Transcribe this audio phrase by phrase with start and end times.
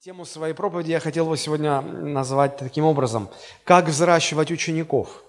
[0.00, 3.28] Тему своей проповеди я хотел бы сегодня назвать таким образом.
[3.64, 5.24] Как взращивать учеников.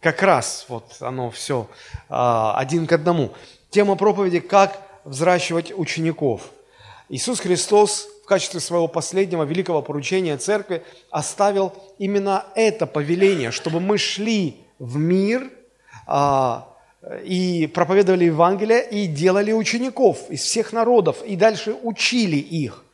[0.00, 1.66] Как раз вот оно все
[2.08, 3.32] а, один к одному.
[3.70, 6.52] Тема проповеди «Как взращивать учеников».
[7.08, 13.98] Иисус Христос в качестве своего последнего великого поручения церкви оставил именно это повеление, чтобы мы
[13.98, 15.50] шли в мир
[16.06, 16.68] а,
[17.24, 22.84] и проповедовали Евангелие и делали учеников из всех народов и дальше учили их–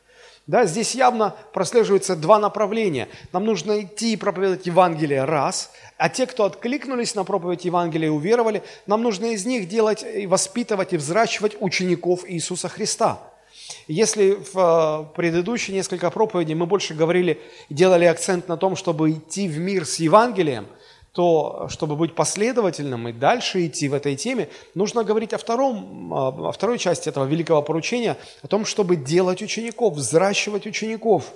[0.49, 3.07] да, здесь явно прослеживаются два направления.
[3.31, 8.11] Нам нужно идти и проповедовать Евангелие раз, а те, кто откликнулись на проповедь Евангелия и
[8.11, 13.19] уверовали, нам нужно из них делать и воспитывать и взращивать учеников Иисуса Христа.
[13.87, 14.57] Если в
[15.11, 19.85] э, предыдущие несколько проповедей мы больше говорили, делали акцент на том, чтобы идти в мир
[19.85, 20.65] с Евангелием–
[21.11, 26.51] то чтобы быть последовательным и дальше идти в этой теме, нужно говорить о, втором, о
[26.51, 31.33] второй части этого великого поручения, о том, чтобы делать учеников, взращивать учеников.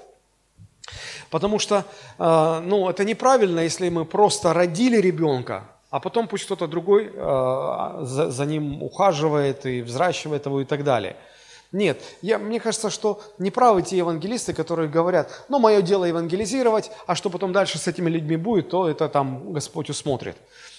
[1.29, 1.85] Потому что
[2.19, 8.31] э, ну, это неправильно, если мы просто родили ребенка, а потом пусть кто-то другой за,
[8.31, 11.15] за ним ухаживает и взращивает его и так далее–
[11.73, 17.15] нет, я, мне кажется, что неправы те евангелисты, которые говорят, ну, мое дело евангелизировать, а
[17.15, 20.37] что потом дальше с этими людьми будет, то это там Господь усмотрит.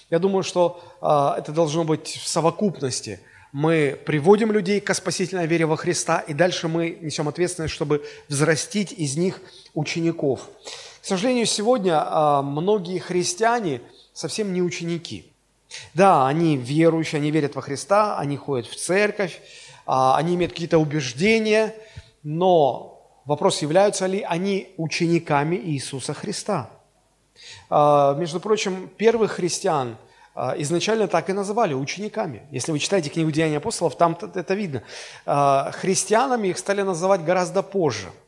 [0.08, 3.20] Я думаю, что э, это должно быть в совокупности.
[3.50, 8.92] Мы приводим людей к спасительной вере во Христа, и дальше мы несем ответственность, чтобы взрастить
[8.92, 9.40] из них
[9.74, 10.48] учеников.
[11.02, 13.80] К сожалению, сегодня э, многие христиане
[14.12, 15.32] совсем не ученики.
[15.92, 19.40] Да, они верующие, они верят во Христа, они ходят в церковь,
[19.86, 21.74] они имеют какие-то убеждения,
[22.22, 26.70] но вопрос, являются ли они учениками Иисуса Христа.
[27.68, 29.96] А, между прочим, первых христиан
[30.34, 32.42] а, изначально так и называли учениками.
[32.50, 34.82] Если вы читаете книгу «Деяния апостолов», там это видно.
[35.24, 38.08] Христианами их стали называть гораздо позже–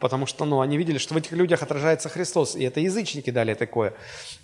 [0.00, 3.54] потому что ну, они видели, что в этих людях отражается Христос, и это язычники дали
[3.54, 3.92] такое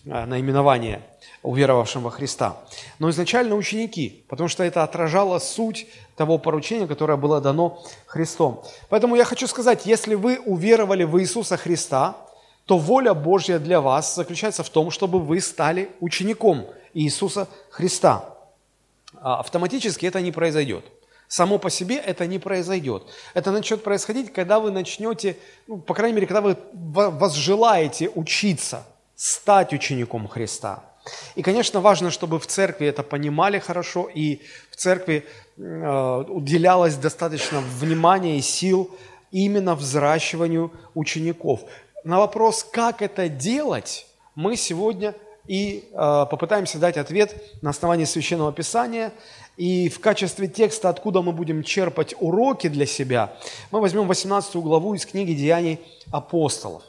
[0.08, 1.00] а, наименование
[1.42, 2.60] уверовавшим во Христа.
[2.98, 5.86] Но изначально ученики, потому что это отражало суть
[6.16, 8.64] того поручения, которое было дано Христом.
[8.88, 12.16] Поэтому я хочу сказать, если вы уверовали в Иисуса Христа,
[12.64, 18.24] то воля Божья для вас заключается в том, чтобы вы стали учеником Иисуса Христа.
[19.20, 20.84] А автоматически это не произойдет.
[21.28, 23.02] Само по себе это не произойдет.
[23.34, 28.84] Это начнет происходить, когда вы начнете, ну, по крайней мере, когда вы возжелаете учиться,
[29.16, 30.82] стать учеником Христа.
[31.34, 34.40] И, конечно, важно, чтобы в церкви это понимали хорошо, и
[34.70, 35.24] в церкви
[35.56, 38.90] э, уделялось достаточно внимания и сил
[39.30, 41.60] именно взращиванию учеников.
[42.04, 45.14] На вопрос, как это делать, мы сегодня
[45.46, 49.12] и э, попытаемся дать ответ на основании Священного Писания.
[49.56, 53.32] И в качестве текста, откуда мы будем черпать уроки для себя,
[53.70, 55.80] мы возьмем 18 главу из книги «Деяний
[56.10, 56.82] апостолов».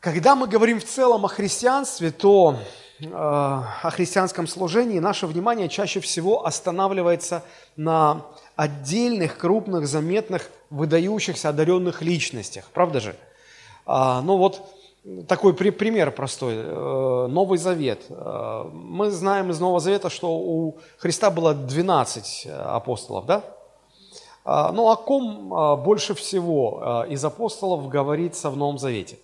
[0.00, 2.58] Когда мы говорим в целом о христианстве, то
[3.00, 7.44] о христианском служении наше внимание чаще всего останавливается
[7.76, 8.26] на
[8.56, 12.64] отдельных, крупных, заметных, выдающихся, одаренных личностях.
[12.72, 13.16] Правда же?
[13.86, 14.68] А, ну вот
[15.26, 16.54] такой пример простой.
[16.56, 18.04] Э, Новый Завет.
[18.08, 23.42] Э, мы знаем из Нового Завета, что у Христа было 12 э, апостолов, да?
[24.44, 29.18] Ну, о ком больше всего из апостолов говорится в Новом Завете?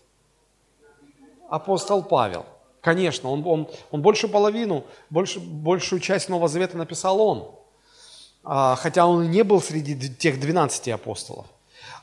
[1.49, 2.45] Апостол Павел.
[2.85, 7.51] Конечно, он, он, он больше половину, больше, большую часть Нового Завета написал он.
[8.45, 11.47] Хотя он и не был среди тех 12 апостолов.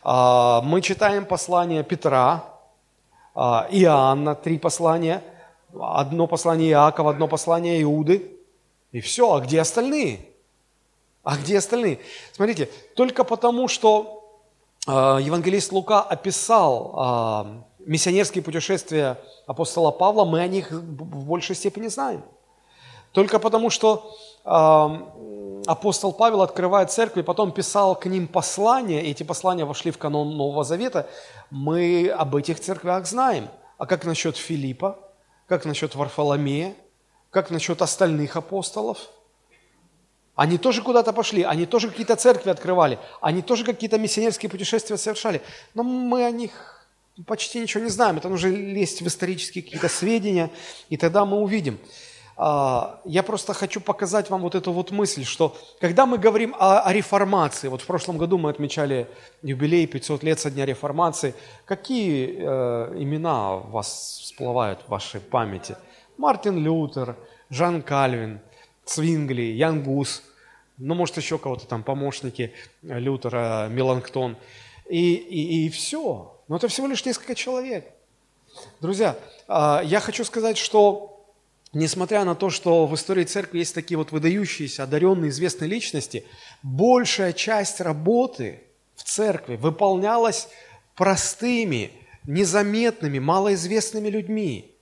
[0.04, 2.52] Мы читаем послание Петра,
[3.34, 5.24] а, Иоанна, три послания,
[5.80, 8.38] одно послание Иакова, одно послание Иуды,
[8.92, 9.34] и все.
[9.34, 10.26] А где остальные?
[11.24, 12.00] А где остальные?
[12.34, 14.42] Смотрите, только потому, что
[14.88, 21.88] э, евангелист Лука описал э, миссионерские путешествия апостола Павла, мы о них в большей степени
[21.88, 22.24] знаем.
[23.12, 24.16] Только потому, что
[24.46, 29.98] э, апостол Павел открывает церкви, потом писал к ним послания, и эти послания вошли в
[29.98, 31.08] канон Нового Завета,
[31.50, 33.50] мы об этих церквях знаем.
[33.78, 34.98] А как насчет Филиппа?
[35.48, 36.76] Как насчет Варфоломея?
[37.30, 39.10] Как насчет остальных апостолов?
[40.36, 45.42] Они тоже куда-то пошли, они тоже какие-то церкви открывали, они тоже какие-то миссионерские путешествия совершали.
[45.74, 46.81] Но мы о них
[47.28, 48.18] почти ничего не знаем.
[48.18, 50.50] Это нужно лезть в исторические какие-то сведения,
[50.90, 51.80] и тогда мы увидим.
[52.38, 56.82] А, я просто хочу показать вам вот эту вот мысль, что когда мы говорим о,
[56.82, 59.08] о реформации, вот в прошлом году мы отмечали
[59.44, 61.36] юбилей 500 лет со дня реформации,
[61.66, 65.76] какие э, имена у вас всплывают в вашей памяти?
[66.18, 67.16] Мартин Лютер,
[67.50, 68.40] Жан Кальвин,
[68.86, 70.24] Цвингли, Ян Гус,
[70.78, 74.36] ну, может, еще кого-то там, помощники Лютера, Меланктон.
[74.92, 76.38] И, и, и все.
[76.50, 77.90] Но это всего лишь несколько человек.
[78.82, 79.18] Друзья,
[79.48, 81.26] а, я хочу сказать, что
[81.72, 86.26] несмотря на то, что в истории церкви есть такие вот выдающиеся, одаренные, известные личности,
[86.62, 88.62] большая часть работы
[88.96, 90.50] в церкви выполнялась
[90.96, 91.92] простыми,
[92.26, 94.76] незаметными, малоизвестными людьми.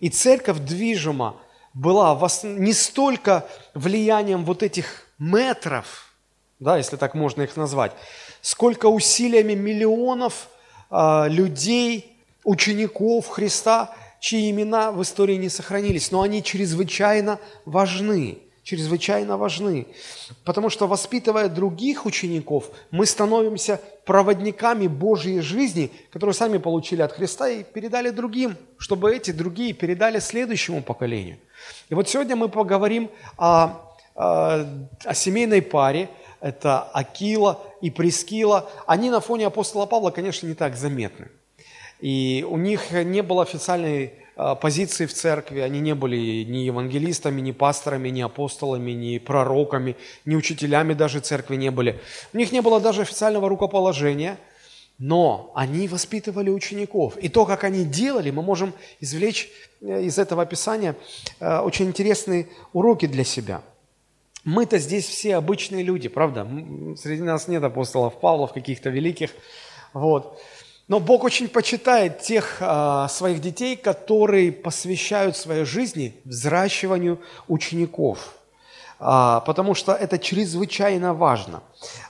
[0.00, 1.36] И церковь движима
[1.74, 6.14] была не столько влиянием вот этих метров,
[6.58, 7.92] да, если так можно их назвать,
[8.42, 10.48] сколько усилиями миллионов
[10.90, 12.12] э, людей,
[12.44, 19.86] учеников Христа, чьи имена в истории не сохранились, но они чрезвычайно важны чрезвычайно важны.
[20.44, 27.48] Потому что, воспитывая других учеников, мы становимся проводниками Божьей жизни, которую сами получили от Христа
[27.48, 31.38] и передали другим, чтобы эти другие передали следующему поколению.
[31.88, 33.80] И вот сегодня мы поговорим о,
[34.14, 34.64] о,
[35.04, 36.08] о семейной паре,
[36.42, 38.68] это Акила и Прескила.
[38.86, 41.28] Они на фоне апостола Павла, конечно, не так заметны.
[42.00, 47.40] И у них не было официальной а, позиции в церкви, они не были ни евангелистами,
[47.40, 52.00] ни пасторами, ни апостолами, ни пророками, ни учителями даже церкви не были.
[52.32, 54.36] У них не было даже официального рукоположения,
[54.98, 57.16] но они воспитывали учеников.
[57.18, 59.48] И то, как они делали, мы можем извлечь
[59.80, 60.96] э, из этого описания
[61.38, 63.62] э, очень интересные уроки для себя.
[64.44, 66.46] Мы-то здесь все обычные люди, правда?
[66.96, 69.30] Среди нас нет апостолов Павлов, каких-то великих.
[69.92, 70.40] Вот.
[70.88, 78.34] Но Бог очень почитает тех а, своих детей, которые посвящают своей жизни взращиванию учеников,
[78.98, 81.62] а, потому что это чрезвычайно важно.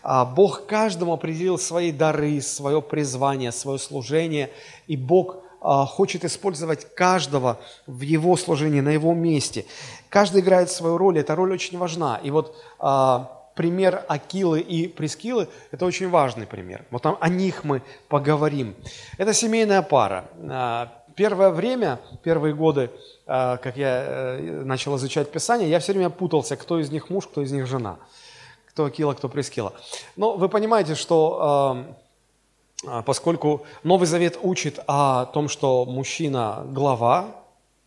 [0.02, 4.50] А, Бог каждому определил свои дары, свое призвание, свое служение,
[4.87, 9.64] и Бог хочет использовать каждого в его служении, на его месте.
[10.09, 12.20] Каждый играет свою роль, эта роль очень важна.
[12.23, 16.85] И вот а, пример Акилы и Прескилы– это очень важный пример.
[16.91, 18.75] Вот там, о них мы поговорим.
[19.19, 20.25] Это семейная пара.
[20.50, 22.91] А, первое время, первые годы,
[23.26, 27.26] а, как я э, начал изучать Писание, я все время путался, кто из них муж,
[27.26, 27.99] кто из них жена.
[28.69, 29.75] Кто Акила, кто Прескила.
[30.17, 31.97] Но вы понимаете, что а,
[33.05, 37.26] поскольку Новый Завет учит о том, что мужчина– глава,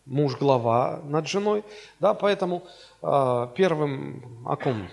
[0.04, 1.64] муж– глава над женой,
[2.00, 2.62] да, поэтому
[3.02, 4.88] первым о ком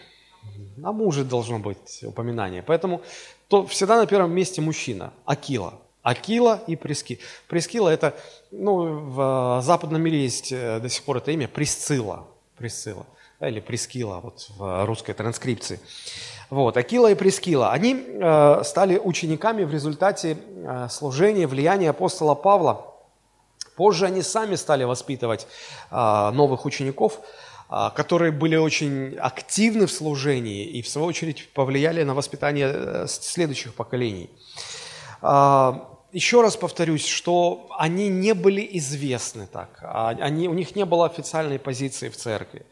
[0.84, 2.64] о муже должно быть упоминание.
[2.64, 3.02] Поэтому
[3.48, 5.76] то всегда на первом месте мужчина, Акила.
[6.02, 7.20] Акила и Прески.
[7.48, 8.14] Прескила это,
[8.52, 11.48] ну, в западном мире есть э, до сих пор это имя.
[11.48, 12.28] Присцилла.
[13.40, 15.80] Да, или Прескила вот в русской транскрипции.
[16.54, 22.94] Вот, Акила и Прескила, они э, стали учениками в результате э, служения, влияния апостола Павла.
[23.76, 25.48] Позже они сами стали воспитывать
[25.92, 27.20] э, новых учеников–
[27.76, 33.08] а, которые были очень активны в служении и, в свою очередь, повлияли на воспитание э,
[33.08, 34.30] следующих поколений.
[35.24, 40.86] А, еще раз повторюсь, что они не были известны так, а, они, у них не
[40.86, 42.64] было официальной позиции в церкви,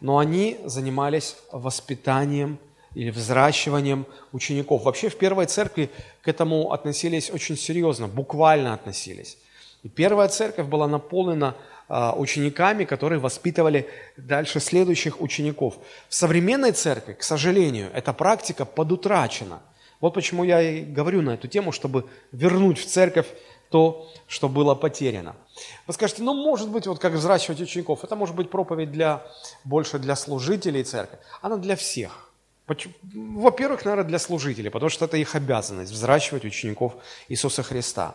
[0.00, 2.58] но они занимались воспитанием
[2.94, 4.84] или взращиванием учеников.
[4.84, 5.90] Вообще в первой церкви
[6.22, 9.38] к этому относились очень серьезно, буквально относились.
[9.82, 11.56] И первая церковь была наполнена
[11.88, 15.78] а, учениками, которые воспитывали дальше следующих учеников.
[16.08, 19.60] В современной церкви, к сожалению, эта практика подутрачена.
[20.00, 23.26] Вот почему я и говорю на эту тему, чтобы вернуть в церковь
[23.70, 25.36] то, что было потеряно.
[25.86, 29.22] Вы скажете, ну, может быть, вот как взращивать учеников, это может быть проповедь для,
[29.64, 31.18] больше для служителей церкви.
[31.40, 32.29] Она для всех.
[33.14, 36.94] Во-первых, наверное, для служителей, потому что это их обязанность– взращивать учеников
[37.28, 38.14] Иисуса Христа.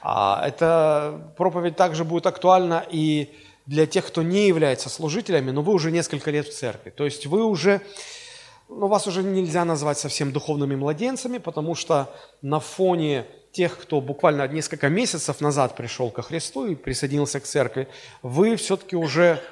[0.00, 3.34] А эта проповедь также будет актуальна и
[3.66, 6.90] для тех, кто не является служителями, но вы уже несколько лет в церкви.
[6.90, 7.82] То есть вы уже,
[8.68, 14.48] ну, вас уже нельзя назвать совсем духовными младенцами, потому что на фоне тех, кто буквально
[14.48, 17.88] несколько месяцев назад пришел ко Христу и присоединился к церкви,
[18.22, 19.42] вы все-таки уже,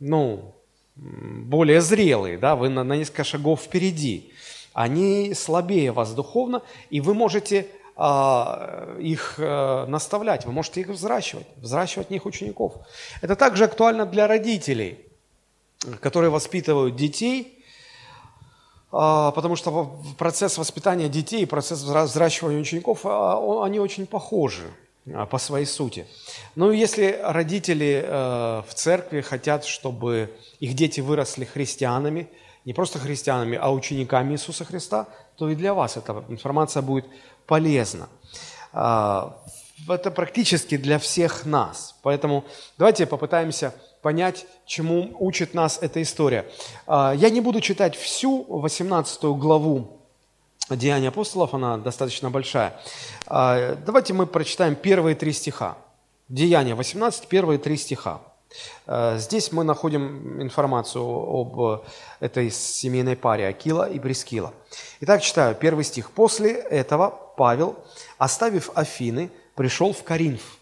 [0.00, 0.55] ну,
[0.96, 4.32] более зрелые, да, вы на, на несколько шагов впереди.
[4.72, 11.46] Они слабее вас духовно, и вы можете а, их а, наставлять, вы можете их взращивать,
[11.56, 12.74] взращивать в них учеников.
[13.22, 14.98] Это также актуально для родителей,
[16.00, 17.64] которые воспитывают детей,
[18.92, 24.70] а, потому что процесс воспитания детей и процесс взращивания учеников, а, они очень похожи.
[25.14, 26.06] А, по своей сути.
[26.56, 32.28] Ну, если родители э, в церкви хотят, чтобы их дети выросли христианами,
[32.64, 37.06] не просто христианами, а учениками Иисуса Христа, то и для вас эта информация будет
[37.46, 38.08] полезна.
[38.72, 39.30] Э,
[39.88, 41.94] это практически для всех нас.
[42.02, 42.44] Поэтому
[42.76, 46.46] давайте попытаемся понять, чему учит нас эта история.
[46.88, 50.05] Э, я не буду читать всю 18 главу
[50.68, 52.80] Деяния апостолов, она достаточно большая.
[53.26, 55.76] А, давайте мы прочитаем первые три стиха.
[56.28, 58.20] Деяния 18, первые три стиха.
[58.86, 61.84] А, здесь мы находим информацию об
[62.18, 64.52] этой семейной паре Акила и Прескила.
[65.00, 66.10] Итак, читаю первый стих.
[66.10, 67.76] «После этого Павел,
[68.18, 70.58] оставив Афины, пришел в Коринф.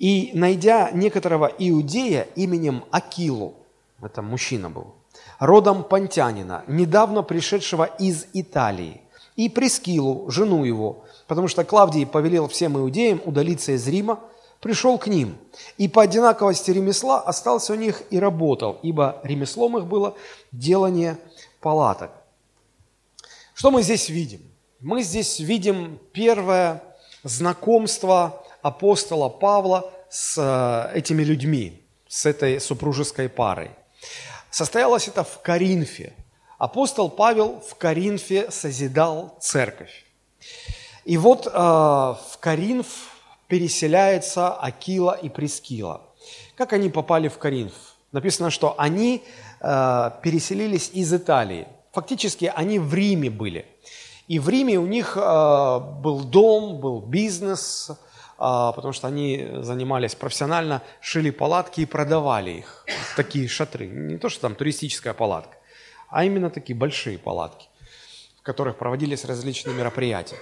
[0.00, 3.54] И, найдя некоторого иудея именем Акилу,
[4.02, 4.94] это мужчина был,
[5.38, 9.00] родом понтянина, недавно пришедшего из Италии,
[9.36, 14.20] и Прескилу, жену его, потому что Клавдий повелел всем иудеям удалиться из Рима,
[14.60, 15.36] пришел к ним,
[15.76, 20.14] и по одинаковости ремесла остался у них и работал, ибо ремеслом их было
[20.52, 21.18] делание
[21.60, 22.10] палаток.
[23.54, 24.40] Что мы здесь видим?
[24.80, 26.82] Мы здесь видим первое
[27.22, 33.70] знакомство апостола Павла с э, этими людьми, с этой супружеской парой.
[34.50, 36.12] Состоялось это в Коринфе–
[36.58, 40.04] Апостол Павел в Коринфе созидал церковь.
[41.04, 42.86] И вот э, в Коринф
[43.48, 46.02] переселяется Акила и Прескила.
[46.56, 47.72] Как они попали в Коринф?
[48.12, 49.24] Написано, что они
[49.60, 51.66] э, переселились из Италии.
[51.92, 53.66] Фактически они в Риме были.
[54.28, 57.94] И в Риме у них э, был дом, был бизнес, э,
[58.38, 62.86] потому что они занимались профессионально, шили палатки и продавали их.
[63.16, 63.86] Такие шатры.
[63.88, 65.56] Не то, что там туристическая палатка
[66.14, 67.66] а именно такие большие палатки,
[68.38, 70.36] в которых проводились различные мероприятия.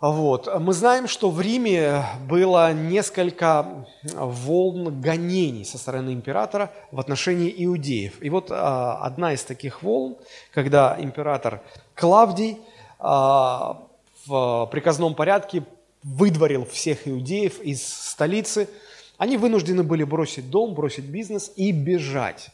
[0.00, 0.48] Вот.
[0.58, 8.22] Мы знаем, что в Риме было несколько волн гонений со стороны императора в отношении иудеев.
[8.22, 10.16] И вот а, одна из таких волн,
[10.50, 11.60] когда император
[11.94, 12.56] Клавдий
[12.98, 13.82] а,
[14.24, 15.62] в приказном порядке
[16.02, 18.70] выдворил всех иудеев из столицы,
[19.18, 22.50] они вынуждены были бросить дом, бросить бизнес и бежать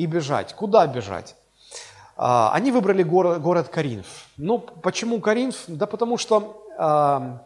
[0.00, 0.54] и бежать.
[0.54, 1.36] Куда бежать?
[2.16, 4.06] А, они выбрали город, город Каринф.
[4.38, 5.64] Ну, почему Каринф?
[5.66, 7.42] Да потому что а,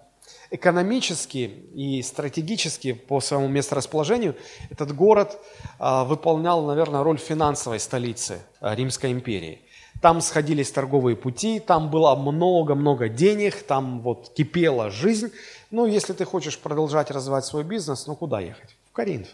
[0.52, 1.38] экономически
[1.74, 4.36] и стратегически по своему месторасположению
[4.70, 5.36] этот город
[5.80, 9.60] а, выполнял, наверное, роль финансовой столицы Римской империи.
[10.00, 15.32] Там сходились торговые пути, там было много-много денег, там вот кипела жизнь.
[15.72, 18.76] Ну, если ты хочешь продолжать развивать свой бизнес, ну куда ехать?
[18.90, 19.28] В Коринф.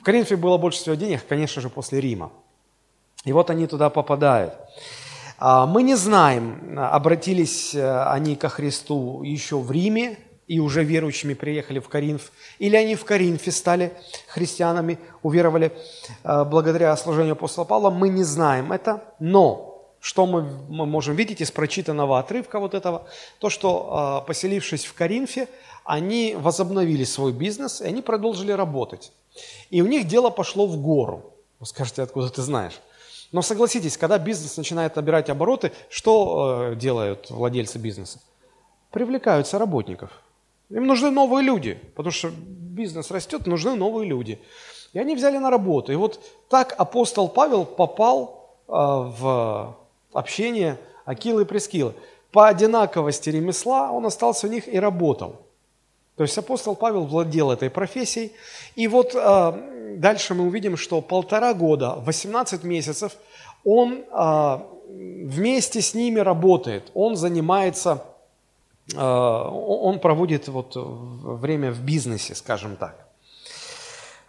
[0.00, 2.32] В Коринфе было больше всего денег, конечно же, после Рима.
[3.24, 4.54] И вот они туда попадают.
[5.38, 11.34] А, мы не знаем, обратились э, они ко Христу еще в Риме и уже верующими
[11.34, 13.92] приехали в Коринф, или они в Коринфе стали
[14.26, 15.72] христианами, уверовали
[16.24, 21.40] э, благодаря служению апостола Павла, мы не знаем это, но что мы, мы можем видеть
[21.40, 23.06] из прочитанного отрывка вот этого,
[23.38, 25.46] то, что э, поселившись в Коринфе,
[25.84, 29.12] они возобновили свой бизнес, и они продолжили работать.
[29.70, 31.34] И у них дело пошло в гору.
[31.60, 32.80] Вы скажете, откуда ты знаешь?
[33.32, 38.20] Но согласитесь, когда бизнес начинает набирать обороты, что э, делают владельцы бизнеса?
[38.90, 40.10] Привлекаются работников.
[40.68, 44.40] Им нужны новые люди, потому что бизнес растет, нужны новые люди.
[44.92, 45.92] И они взяли на работу.
[45.92, 49.76] И вот так апостол Павел попал э, в
[50.12, 51.94] общение Акилы и Прескилы.
[52.32, 55.36] По одинаковости ремесла он остался у них и работал.
[56.16, 58.32] То есть апостол Павел владел этой профессией.
[58.74, 59.18] И вот э,
[59.96, 63.16] дальше мы увидим, что полтора года, 18 месяцев,
[63.64, 68.04] он э, вместе с ними работает, он занимается,
[68.94, 73.06] э, он проводит вот время в бизнесе, скажем так.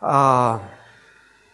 [0.02, 0.62] А,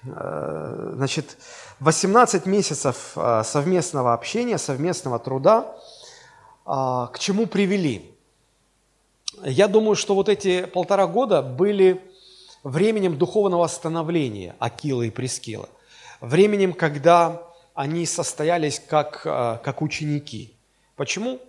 [0.06, 1.38] э, значит,
[1.80, 5.76] 18 месяцев э, совместного общения, совместного труда
[6.66, 6.70] э,
[7.12, 8.14] к чему привели?
[9.44, 12.02] Я думаю, что вот эти полтора года были
[12.70, 15.70] временем духовного становления Акила и Прескила.
[16.20, 17.42] Временем, когда
[17.74, 20.54] они состоялись как, э, как ученики.
[20.96, 21.40] Почему?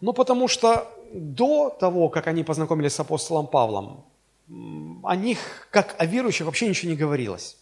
[0.00, 4.04] Ну, потому что до того, как они познакомились с апостолом Павлом,
[5.04, 7.56] о них, как о верующих, вообще ничего не говорилось.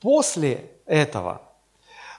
[0.00, 1.40] После этого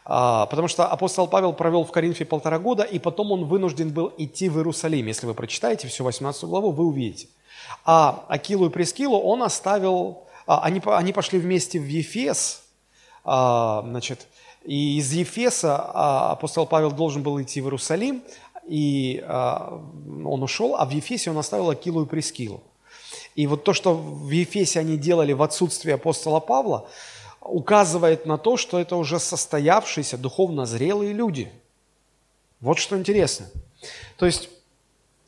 [0.08, 4.48] потому что апостол Павел провел в Коринфе полтора года, и потом он вынужден был идти
[4.48, 5.06] в Иерусалим.
[5.08, 7.28] Если вы прочитаете всю 18 главу, вы увидите.
[7.84, 12.64] А Акилу и Прескилу он оставил, а, они, они пошли вместе в Ефес,
[13.26, 14.28] а, значит,
[14.64, 15.78] и из Ефеса
[16.32, 18.24] апостол Павел должен был идти в Иерусалим,
[18.68, 22.62] и он ушел, а в Ефесе он оставил Акилу и Прескилу.
[23.36, 26.90] И вот то, что в Ефесе они делали в отсутствие апостола Павла,
[27.42, 31.52] указывает на то, что это уже состоявшиеся духовно зрелые люди.
[32.60, 33.48] Вот что интересно.
[34.18, 34.50] То есть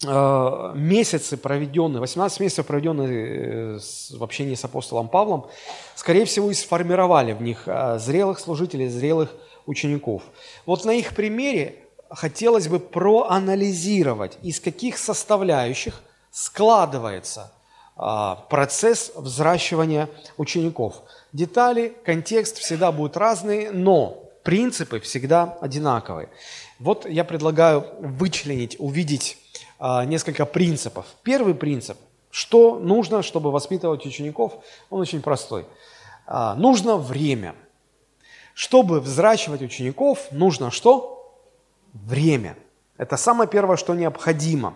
[0.05, 3.79] э, месяцы проведенные, 18 месяцев проведенные э,
[4.17, 5.47] в общении с апостолом Павлом,
[5.95, 9.33] скорее всего, и сформировали в них э, зрелых служителей, зрелых
[9.65, 10.23] учеников.
[10.65, 11.75] Вот на их примере
[12.09, 16.01] хотелось бы проанализировать, из каких составляющих
[16.31, 17.51] складывается
[18.49, 21.01] процесс взращивания учеников.
[21.33, 26.29] Детали, контекст всегда будут разные, но принципы всегда одинаковые.
[26.79, 29.37] Вот я предлагаю вычленить, увидеть
[29.79, 31.05] а, несколько принципов.
[31.23, 31.97] Первый принцип,
[32.31, 34.53] что нужно, чтобы воспитывать учеников,
[34.89, 35.65] он очень простой.
[36.25, 37.55] А, нужно время.
[38.53, 41.33] Чтобы взращивать учеников, нужно что?
[41.93, 42.57] Время.
[42.97, 44.73] Это самое первое, что необходимо.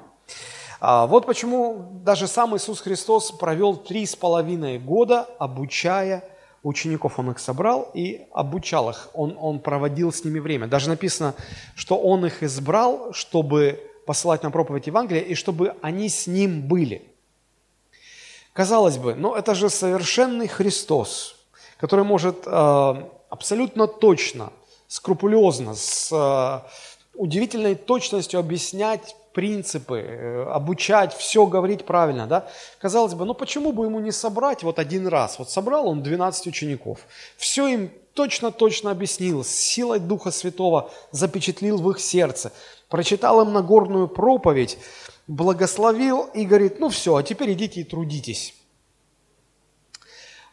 [0.85, 6.25] А, вот почему даже сам Иисус Христос провел три с половиной года, обучая
[6.61, 7.17] учеников.
[7.17, 9.09] Он их собрал и обучал их.
[9.13, 10.67] Он, он проводил с ними время.
[10.67, 11.35] Даже написано,
[11.73, 17.01] что Он их избрал, чтобы посылать на проповедь Евангелия, и чтобы они с Ним были.
[18.51, 21.37] Казалось бы, но это же совершенный Христос,
[21.77, 22.95] который может э,
[23.29, 24.51] абсолютно точно,
[24.89, 26.59] скрупулезно, с э,
[27.15, 32.47] удивительной точностью объяснять принципы, э, обучать, все говорить правильно, да?
[32.79, 35.39] Казалось бы, ну почему бы ему не собрать вот один раз?
[35.39, 36.99] Вот собрал он 12 учеников,
[37.37, 42.53] все им точно-точно объяснил, с силой Духа Святого запечатлил в их сердце,
[42.89, 44.77] прочитал им Нагорную проповедь,
[45.27, 48.53] благословил и говорит, ну все, а теперь идите и трудитесь.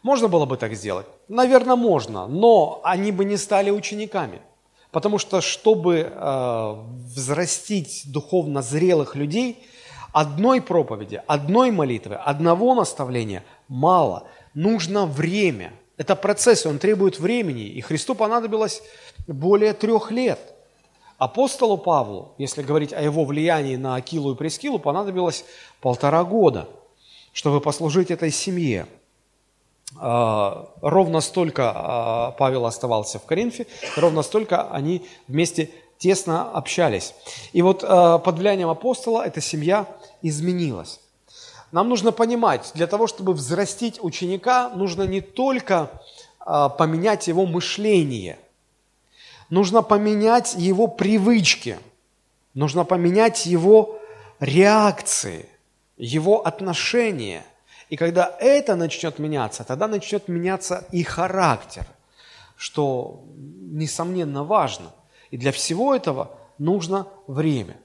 [0.02, 1.06] Можно было бы так сделать?
[1.28, 4.40] Наверное, можно, но они бы не стали учениками–
[4.90, 6.74] Потому что, чтобы э,
[7.14, 9.64] взрастить духовно зрелых людей,
[10.12, 14.26] одной проповеди, одной молитвы, одного наставления мало.
[14.54, 15.72] Нужно время.
[15.96, 17.62] Это процесс, он требует времени.
[17.62, 18.82] И Христу понадобилось
[19.26, 20.40] более трех лет.
[21.18, 25.44] Апостолу Павлу, если говорить о его влиянии на Акилу и Прескилу, понадобилось
[25.80, 26.66] полтора года,
[27.32, 28.86] чтобы послужить этой семье.
[30.02, 33.66] А, ровно столько а, Павел оставался в Коринфе,
[33.96, 37.14] ровно столько они вместе тесно общались.
[37.52, 39.86] И вот а, под влиянием апостола эта семья
[40.22, 41.00] изменилась.
[41.70, 45.90] Нам нужно понимать, для того, чтобы взрастить ученика, нужно не только
[46.40, 48.38] поменять его мышление,
[49.50, 51.78] нужно поменять его привычки,
[52.54, 54.00] нужно поменять его
[54.40, 55.46] реакции,
[55.98, 57.44] его отношения–
[57.90, 61.84] и когда это начнет меняться, тогда начнет меняться и характер,
[62.56, 64.92] что, несомненно, важно.
[65.32, 67.76] И для всего этого нужно время.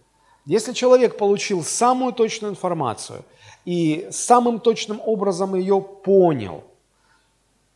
[0.45, 3.25] Если человек получил самую точную информацию
[3.65, 6.63] и самым точным образом ее понял,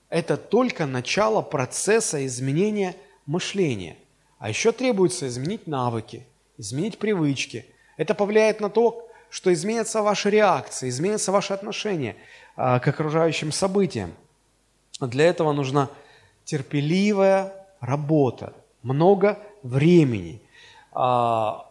[0.09, 3.97] это только начало процесса изменения мышления.
[4.37, 6.27] А еще требуется изменить навыки,
[6.59, 7.65] изменить привычки.
[7.97, 12.15] Это повлияет на то, что изменятся ваши реакции, изменятся ваши отношения
[12.55, 14.13] а, к окружающим событиям.
[14.99, 15.89] Для этого нужна
[16.45, 20.41] терпеливая работа, много времени.
[20.91, 21.65] А,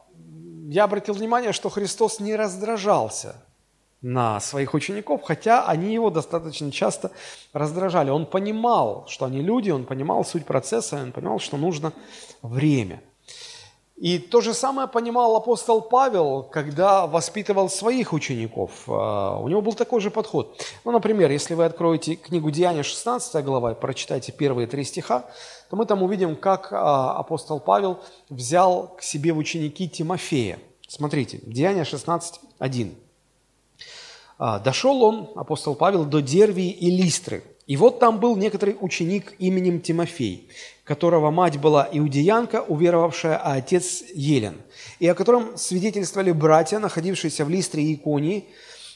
[0.68, 3.37] я обратил внимание, что Христос не раздражался
[4.01, 7.11] на своих учеников, хотя они его достаточно часто
[7.53, 8.11] раздражали.
[8.11, 11.92] Он понимал, что они люди, он понимал суть процесса, он понимал, что нужно
[12.42, 13.03] время.
[14.01, 18.85] И то же самое понимал апостол Павел, когда воспитывал своих учеников.
[18.87, 20.57] А, у него был такой же подход.
[20.85, 25.25] Ну, например, если вы откроете книгу Деяния 16 глава и прочитаете первые три стиха,
[25.69, 30.61] то мы там увидим, как а, апостол Павел взял к себе в ученики Тимофея.
[30.87, 32.95] Смотрите, Деяния 16, 1.
[34.39, 39.35] А, «Дошел он, апостол Павел, до Дервии и Листры, и вот там был некоторый ученик
[39.39, 40.49] именем Тимофей,
[40.88, 44.57] которого мать была иудеянка, уверовавшая, а отец Елен,
[44.98, 48.46] и о котором свидетельствовали братья, находившиеся в Листре и Иконии.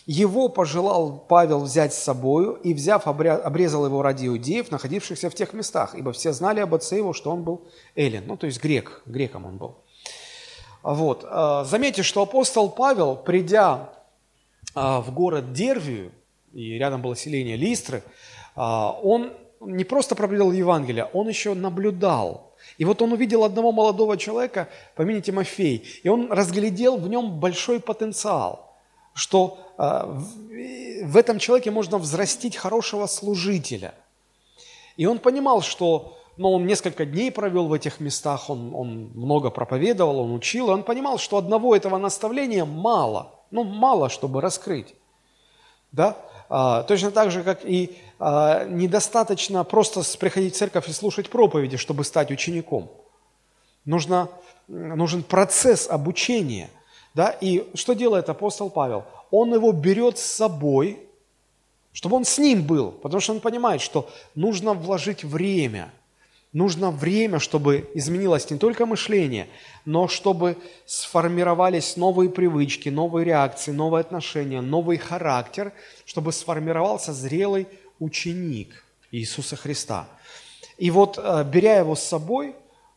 [0.07, 5.53] Его пожелал Павел взять с собою, и, взяв, обрезал его ради иудеев, находившихся в тех
[5.53, 7.61] местах, ибо все знали об отце его, что он был
[7.95, 9.77] Эллин, ну, то есть грек, греком он был.
[10.83, 11.27] Вот.
[11.29, 13.91] А, заметьте, что апостол Павел, придя
[14.75, 16.11] а, в город Дервию,
[16.55, 18.03] и рядом было селение Листры,
[18.57, 19.33] а, он
[19.65, 22.53] не просто проповедовал Евангелие, он еще наблюдал.
[22.79, 27.41] И вот он увидел одного молодого человека по имени Тимофей, и он разглядел в нем
[27.41, 28.73] большой потенциал,
[29.15, 33.95] что а, в этом человеке можно взрастить хорошего служителя.
[34.97, 39.11] И он понимал, что но ну, он несколько дней провел в этих местах, он, он
[39.15, 44.41] много проповедовал, он учил, и он понимал, что одного этого наставления мало, ну, мало, чтобы
[44.41, 44.95] раскрыть.
[45.93, 46.17] Да?
[46.49, 47.99] А, точно так же, как и
[48.69, 52.91] недостаточно просто приходить в церковь и слушать проповеди, чтобы стать учеником.
[53.85, 54.29] Нужно,
[54.69, 56.71] нужен процесс обучения.
[57.15, 57.31] Да?
[57.41, 59.05] И что делает апостол Павел?
[59.31, 61.01] Он его берет с собой,
[61.93, 65.91] чтобы он с ним был, потому что он понимает, что нужно вложить время,
[66.53, 69.49] Нужно время, чтобы изменилось не только мышление,
[69.87, 75.73] но чтобы сформировались новые привычки, новые реакции, новые отношения, новый характер,
[76.05, 77.69] чтобы сформировался зрелый
[78.03, 80.09] ученик Иисуса Христа.
[80.79, 82.55] И вот, э, беря его с собой, э,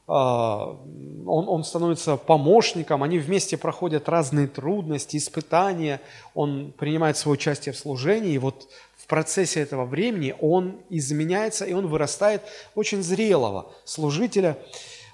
[0.07, 6.01] он, он становится помощником, они вместе проходят разные трудности, испытания,
[6.33, 11.73] он принимает свое участие в служении, и вот в процессе этого времени он изменяется, и
[11.73, 12.41] он вырастает
[12.73, 14.57] очень зрелого служителя.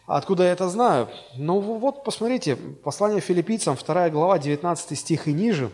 [0.08, 1.10] Откуда я это знаю?
[1.36, 5.72] Ну вот, посмотрите, послание филиппийцам, 2 глава, 19 стих и ниже.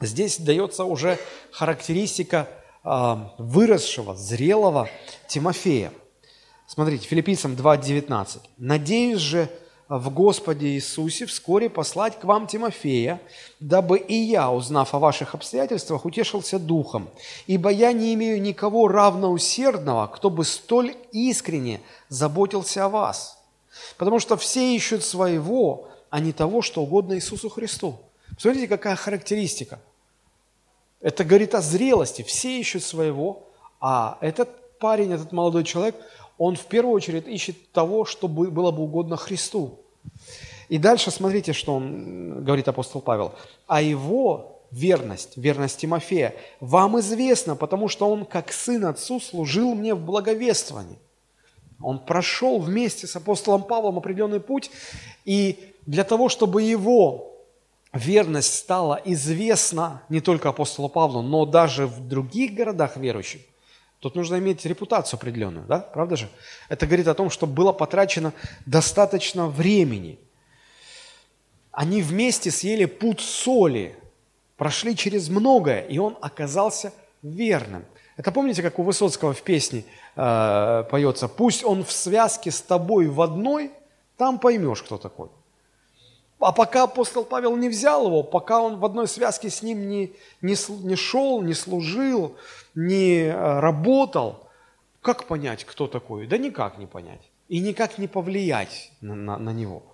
[0.00, 1.18] Здесь дается уже
[1.50, 2.48] характеристика
[2.84, 4.88] выросшего, зрелого
[5.26, 5.92] Тимофея.
[6.66, 8.40] Смотрите, филиппийцам 2.19.
[8.58, 9.48] «Надеюсь же,
[9.88, 13.20] в Господе Иисусе вскоре послать к вам Тимофея,
[13.60, 17.10] дабы и я, узнав о ваших обстоятельствах, утешился духом.
[17.46, 23.38] Ибо я не имею никого равноусердного, кто бы столь искренне заботился о вас.
[23.98, 27.98] Потому что все ищут своего, а не того, что угодно Иисусу Христу.
[28.38, 29.80] Смотрите, какая характеристика.
[31.04, 32.22] Это говорит о зрелости.
[32.22, 33.42] Все ищут своего,
[33.78, 35.96] а этот парень, этот молодой человек,
[36.38, 39.80] он в первую очередь ищет того, что было бы угодно Христу.
[40.70, 43.34] И дальше смотрите, что он говорит апостол Павел.
[43.66, 49.94] А его верность, верность Тимофея, вам известна, потому что он, как сын отцу, служил мне
[49.94, 50.98] в благовествовании.
[51.82, 54.70] Он прошел вместе с апостолом Павлом определенный путь,
[55.26, 57.33] и для того, чтобы его
[57.94, 63.40] верность стала известна не только апостолу Павлу, но даже в других городах верующих,
[64.04, 65.78] Тут нужно иметь репутацию определенную, да?
[65.78, 66.28] Правда же?
[66.68, 68.34] Это говорит о том, что было потрачено
[68.66, 70.18] достаточно времени.
[71.72, 73.96] Они вместе съели путь соли,
[74.58, 77.86] прошли через многое, и он оказался верным.
[78.18, 83.06] Это помните, как у Высоцкого в песне э, поется «Пусть он в связке с тобой
[83.06, 83.70] в одной,
[84.18, 85.30] там поймешь, кто такой».
[86.44, 90.12] А пока апостол Павел не взял его, пока он в одной связке с ним не,
[90.42, 92.36] не, не шел, не служил,
[92.74, 94.40] не э, работал,
[95.00, 96.26] как понять, кто такой?
[96.26, 97.22] Да никак не понять.
[97.48, 99.84] И никак не повлиять на, на, на него.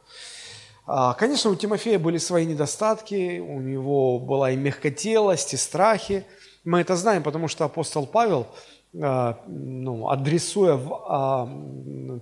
[0.88, 6.24] А, конечно, у Тимофея были свои недостатки, у него была и мягкотелость, и страхи.
[6.64, 8.48] Мы это знаем, потому что апостол Павел,
[8.92, 11.48] э, ну, адресуя а,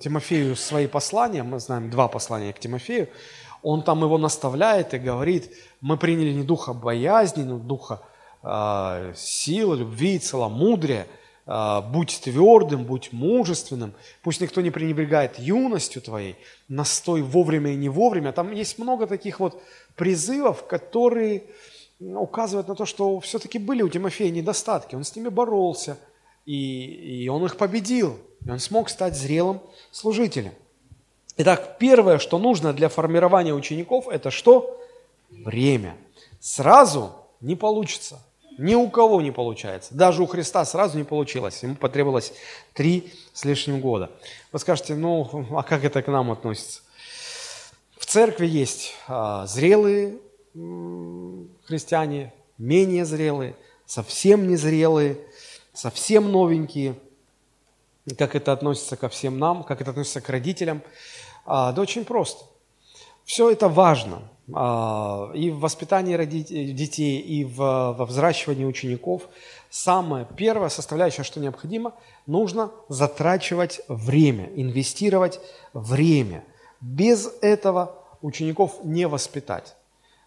[0.00, 3.08] Тимофею свои послания, мы знаем два послания к Тимофею,
[3.62, 8.00] он там его наставляет и говорит, мы приняли не духа боязни, но духа
[8.42, 11.06] э, силы, любви, целомудрия,
[11.46, 13.92] э, будь твердым, будь мужественным,
[14.22, 16.36] пусть никто не пренебрегает юностью твоей,
[16.68, 18.32] настой вовремя и не вовремя.
[18.32, 19.60] Там есть много таких вот
[19.96, 21.44] призывов, которые
[22.00, 25.98] указывают на то, что все-таки были у Тимофея недостатки, он с ними боролся,
[26.46, 30.52] и, и он их победил, и он смог стать зрелым служителем.
[31.40, 34.84] Итак, первое, что нужно для формирования учеников, это что?
[35.30, 35.96] Время.
[36.40, 38.20] Сразу не получится.
[38.58, 39.94] Ни у кого не получается.
[39.94, 41.62] Даже у Христа сразу не получилось.
[41.62, 42.32] Ему потребовалось
[42.74, 44.10] три с лишним года.
[44.50, 46.80] Вы скажете, ну, а как это к нам относится?
[47.96, 50.18] В церкви есть а, зрелые
[51.66, 53.54] христиане, менее зрелые,
[53.86, 55.18] совсем незрелые,
[55.72, 56.96] совсем новенькие.
[58.16, 60.82] Как это относится ко всем нам, как это относится к родителям.
[61.48, 62.44] А, да очень просто.
[63.24, 64.22] Все это важно.
[64.54, 69.22] А, и в воспитании детей, и в, во взращивании учеников.
[69.70, 71.94] Самое первое составляющее, что необходимо,
[72.26, 75.40] нужно затрачивать время, инвестировать
[75.72, 76.44] время.
[76.80, 79.74] Без этого учеников не воспитать.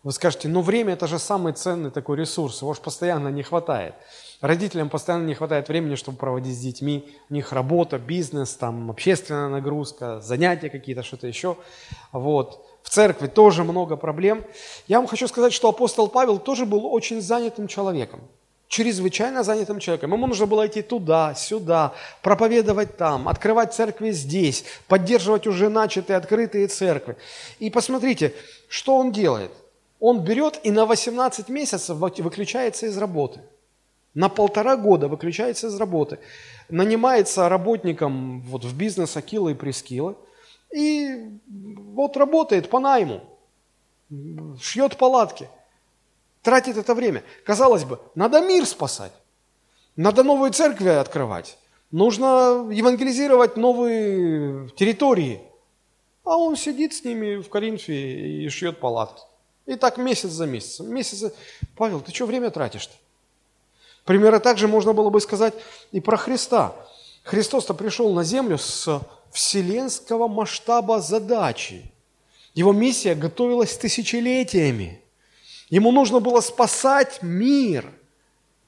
[0.04, 3.94] Вы скажете, ну время это же самый ценный такой ресурс, его же постоянно не хватает.
[4.42, 7.08] Родителям постоянно не хватает времени, чтобы проводить с детьми.
[7.30, 11.58] У них работа, бизнес, там, общественная нагрузка, занятия какие-то, что-то еще.
[12.12, 12.66] Вот.
[12.82, 14.44] В церкви тоже много проблем.
[14.88, 18.22] Я вам хочу сказать, что апостол Павел тоже был очень занятым человеком.
[18.68, 20.14] Чрезвычайно занятым человеком.
[20.14, 26.68] Ему нужно было идти туда, сюда, проповедовать там, открывать церкви здесь, поддерживать уже начатые открытые
[26.68, 27.16] церкви.
[27.60, 28.34] И посмотрите,
[28.68, 29.52] что он делает.
[30.00, 33.42] Он берет и на 18 месяцев выключается из работы–
[34.14, 36.20] на полтора года выключается из работы,
[36.70, 40.16] нанимается работником вот в бизнес Акила и Прескила,
[40.74, 43.22] и вот работает по найму,
[44.62, 45.50] шьет палатки,
[46.42, 47.24] тратит это время.
[47.46, 49.14] Казалось бы, надо мир спасать,
[49.96, 51.58] надо новые церкви открывать,
[51.92, 55.42] нужно евангелизировать новые территории.
[56.24, 59.24] А он сидит с ними в Коринфе и шьет палатки.
[59.66, 60.94] И так месяц за месяцем.
[60.94, 61.34] Месяц...
[61.76, 62.94] Павел, ты что время тратишь-то?
[64.06, 65.54] Примерно так же можно было бы сказать
[65.92, 66.74] и про Христа.
[67.24, 71.92] Христос-то пришел на землю с вселенского масштаба задачи.
[72.54, 75.02] Его миссия готовилась тысячелетиями.
[75.70, 77.90] Ему нужно было спасать мир.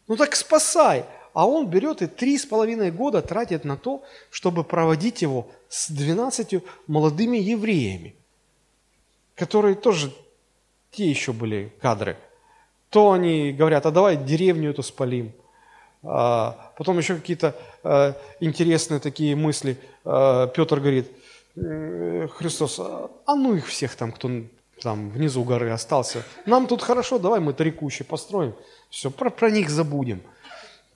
[0.08, 1.06] Ну так спасай.
[1.34, 5.90] А он берет и три с половиной года тратит на то, чтобы проводить его с
[5.90, 8.16] двенадцатью молодыми евреями,
[9.36, 10.14] которые тоже
[10.92, 12.18] те еще были кадры.
[12.94, 15.34] То они говорят, а давай деревню эту спалим.
[16.04, 19.78] А, потом еще какие-то а, интересные такие мысли.
[20.06, 21.08] А, Петр говорит,
[21.56, 24.30] «Э, Христос, а ну их всех там, кто
[24.80, 26.24] там внизу горы остался.
[26.46, 28.54] Нам тут хорошо, давай мы три кущи построим.
[28.92, 30.22] Все, про, про них забудем.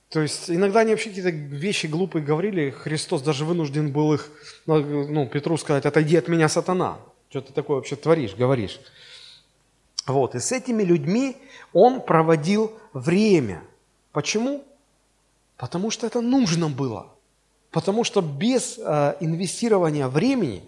[0.10, 4.30] То есть иногда они вообще какие-то вещи глупые говорили, Христос даже вынужден был их,
[4.66, 7.00] ну, Петру сказать, отойди от меня, сатана.
[7.30, 8.80] Что ты такое вообще творишь, говоришь?
[10.08, 11.36] Вот, и с этими людьми
[11.74, 13.62] он проводил время.
[14.14, 14.64] Почему?
[15.58, 17.14] Потому что это нужно было.
[17.72, 20.64] Потому что без э, инвестирования времени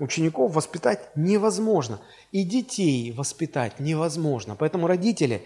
[0.00, 2.00] учеников воспитать невозможно.
[2.32, 4.56] И детей воспитать невозможно.
[4.56, 5.44] Поэтому родители,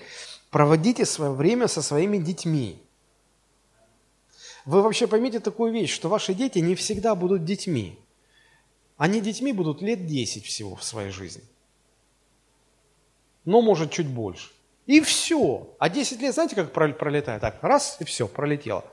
[0.51, 2.81] проводите свое время со своими детьми.
[4.65, 7.99] Вы вообще поймите такую вещь, что ваши дети не всегда будут детьми.
[8.97, 11.43] Они детьми будут лет 10 всего в своей жизни.
[13.45, 14.51] Но может чуть больше.
[14.87, 15.75] И все.
[15.79, 17.41] А 10 лет, знаете, как пролетает?
[17.41, 18.85] Так, раз, и все, пролетело.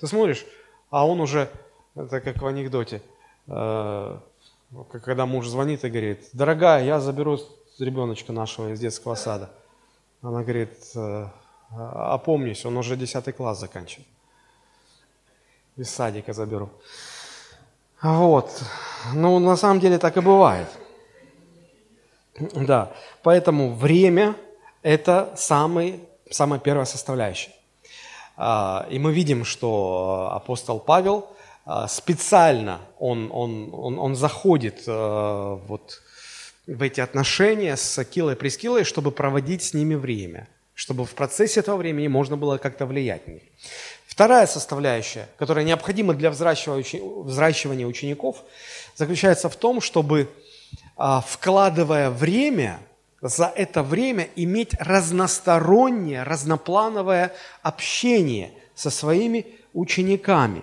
[0.00, 0.44] Ты смотришь,
[0.90, 1.50] а он уже,
[1.94, 3.00] это как в анекдоте,
[3.46, 4.18] э,
[5.02, 7.38] когда муж звонит и говорит, дорогая, я заберу
[7.78, 9.50] ребеночка нашего из детского сада.
[10.22, 11.28] Она говорит, «Э,
[11.70, 14.08] опомнись, он уже 10 класс заканчивает.
[15.76, 16.70] Из садика заберу.
[18.02, 18.50] Вот.
[19.14, 20.68] Ну, на самом деле так и бывает.
[22.38, 24.34] Да, поэтому время–
[24.82, 27.50] это самый, самая первая составляющая.
[28.36, 31.28] А, и мы видим, что апостол Павел
[31.64, 36.02] а, специально, он, он, он, он заходит а, вот
[36.66, 41.60] в эти отношения с Акилой и Прескилой, чтобы проводить с ними время, чтобы в процессе
[41.60, 43.42] этого времени можно было как-то влиять на них.
[44.06, 48.42] Вторая составляющая, которая необходима для взращивания учеников,
[48.94, 50.30] заключается в том, чтобы,
[50.96, 52.80] вкладывая время–
[53.20, 57.32] за это время иметь разностороннее, разноплановое
[57.62, 60.62] общение со своими учениками.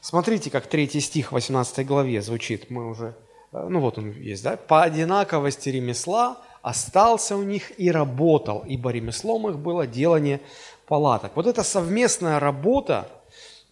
[0.00, 2.70] Смотрите, как третий стих 18 главе звучит.
[2.70, 3.14] Мы уже,
[3.52, 4.56] э, ну вот он есть, да?
[4.56, 10.40] «По одинаковости ремесла остался у них и работал, ибо ремеслом их было делание
[10.86, 11.32] палаток».
[11.34, 13.08] Вот эта совместная работа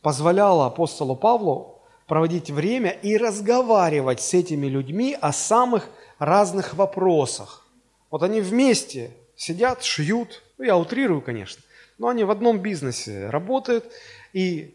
[0.02, 1.77] позволяла апостолу Павлу
[2.08, 7.64] проводить время и разговаривать с этими людьми о самых разных вопросах.
[8.10, 11.62] Вот они вместе сидят, шьют, ну, я утрирую, конечно,
[11.98, 13.84] но они в одном бизнесе работают,
[14.32, 14.74] и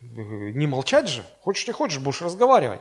[0.00, 2.80] э, не молчать же, хочешь не хочешь, будешь разговаривать.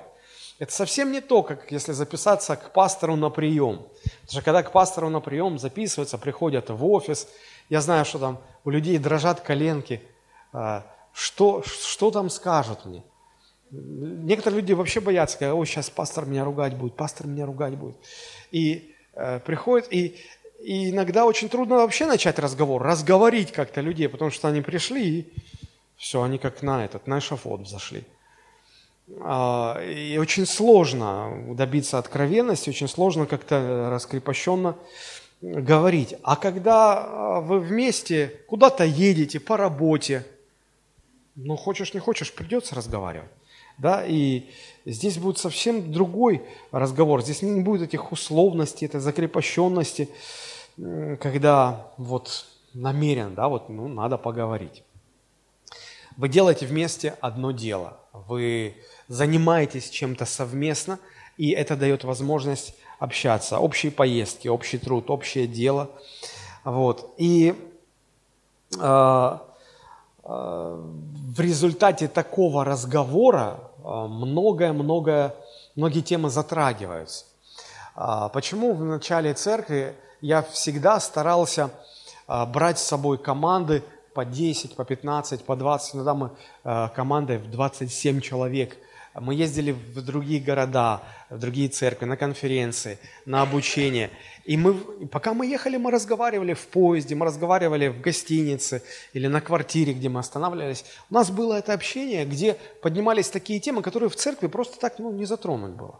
[0.59, 3.85] Это совсем не то, как если записаться к пастору на прием.
[4.03, 7.27] Потому что когда к пастору на прием записываются, приходят в офис,
[7.69, 10.01] я знаю, что там у людей дрожат коленки,
[10.51, 13.03] а, что, что там скажут мне.
[13.75, 17.95] Некоторые люди вообще боятся, когда, ой, сейчас пастор меня ругать будет, пастор меня ругать будет.
[18.51, 20.15] И э, приходит, и,
[20.61, 25.33] и иногда очень трудно вообще начать разговор, разговорить как-то людей, потому что они пришли, и
[25.97, 28.03] все, они как на этот, на эшафот взошли.
[29.21, 34.75] А, и очень сложно добиться откровенности, очень сложно как-то раскрепощенно
[35.41, 36.13] говорить.
[36.21, 40.27] А когда вы вместе куда-то едете по работе,
[41.35, 43.31] ну, хочешь не хочешь, придется разговаривать
[43.77, 44.49] да, и
[44.85, 50.09] здесь будет совсем другой разговор, здесь не будет этих условностей, этой закрепощенности,
[51.19, 54.83] когда вот намерен, да, вот, ну, надо поговорить.
[56.17, 58.75] Вы делаете вместе одно дело, вы
[59.07, 60.99] занимаетесь чем-то совместно,
[61.37, 65.89] и это дает возможность общаться, общие поездки, общий труд, общее дело,
[66.63, 67.55] вот, и
[68.79, 69.37] э,
[70.23, 75.35] в результате такого разговора многое-многое, а,
[75.75, 77.25] многие темы затрагиваются.
[77.95, 81.69] А, почему в начале церкви я всегда старался
[82.27, 83.83] брать с собой команды
[84.13, 86.31] по 10, по 15, по 20, иногда мы
[86.95, 88.77] командой в 27 человек–
[89.21, 94.09] мы ездили в другие города, в другие церкви, на конференции, на обучение.
[94.43, 94.73] И мы,
[95.07, 98.81] пока мы ехали, мы разговаривали в поезде, мы разговаривали в гостинице
[99.13, 100.83] или на квартире, где мы останавливались.
[101.09, 105.11] У нас было это общение, где поднимались такие темы, которые в церкви просто так ну,
[105.11, 105.99] не затронуть было.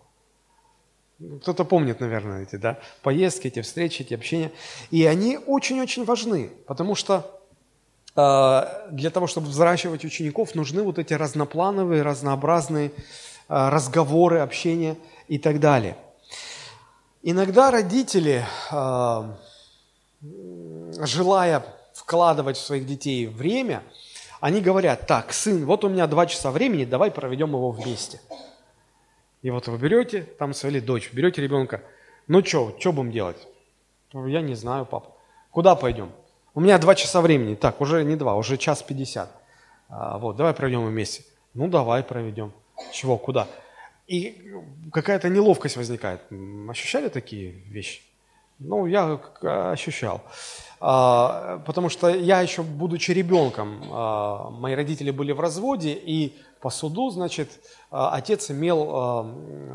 [1.41, 4.51] Кто-то помнит, наверное, эти да, поездки, эти встречи, эти общения.
[4.91, 7.42] И они очень-очень важны, потому что
[8.15, 12.91] для того, чтобы взращивать учеников, нужны вот эти разноплановые, разнообразные
[13.47, 14.97] разговоры, общение
[15.27, 15.97] и так далее.
[17.23, 18.45] Иногда родители,
[20.99, 23.81] желая вкладывать в своих детей время,
[24.39, 28.19] они говорят, так, сын, вот у меня два часа времени, давай проведем его вместе.
[29.41, 31.81] И вот вы берете, там или дочь, берете ребенка,
[32.27, 33.47] ну что, что будем делать?
[34.13, 35.11] Я не знаю, папа.
[35.49, 36.11] Куда пойдем?
[36.55, 37.55] У меня два часа времени.
[37.55, 39.31] Так, уже не два, уже час пятьдесят.
[39.89, 41.23] А, вот, давай проведем вместе.
[41.55, 42.53] Ну, давай проведем.
[42.91, 43.47] Чего, куда?
[44.05, 44.53] И
[44.91, 46.21] какая-то неловкость возникает.
[46.69, 48.03] Ощущали такие вещи?
[48.59, 50.21] Ну, я ощущал.
[50.79, 56.69] А, потому что я еще, будучи ребенком, а, мои родители были в разводе, и по
[56.69, 57.49] суду, значит,
[57.89, 59.25] отец имел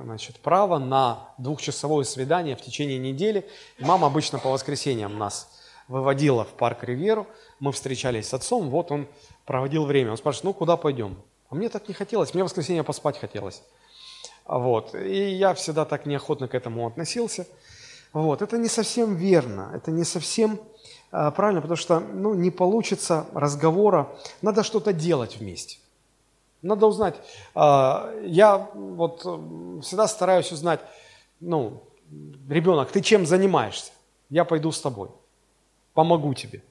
[0.04, 3.46] значит, право на двухчасовое свидание в течение недели.
[3.78, 5.57] Мама обычно по воскресеньям нас
[5.88, 7.26] выводила в парк Ривьеру,
[7.58, 9.08] мы встречались с отцом, вот он
[9.44, 10.12] проводил время.
[10.12, 11.16] Он спрашивает, ну куда пойдем?
[11.50, 13.62] А мне так не хотелось, мне в воскресенье поспать хотелось.
[14.44, 14.94] Вот.
[14.94, 17.46] И я всегда так неохотно к этому относился.
[18.12, 18.42] Вот.
[18.42, 20.60] Это не совсем верно, это не совсем
[21.10, 24.08] а, правильно, потому что ну, не получится разговора,
[24.42, 25.78] надо что-то делать вместе.
[26.60, 27.16] Надо узнать.
[27.54, 29.20] А, я вот
[29.82, 30.80] всегда стараюсь узнать,
[31.40, 31.82] ну,
[32.48, 33.92] ребенок, ты чем занимаешься?
[34.28, 35.08] Я пойду с тобой,
[35.98, 36.62] помогу тебе.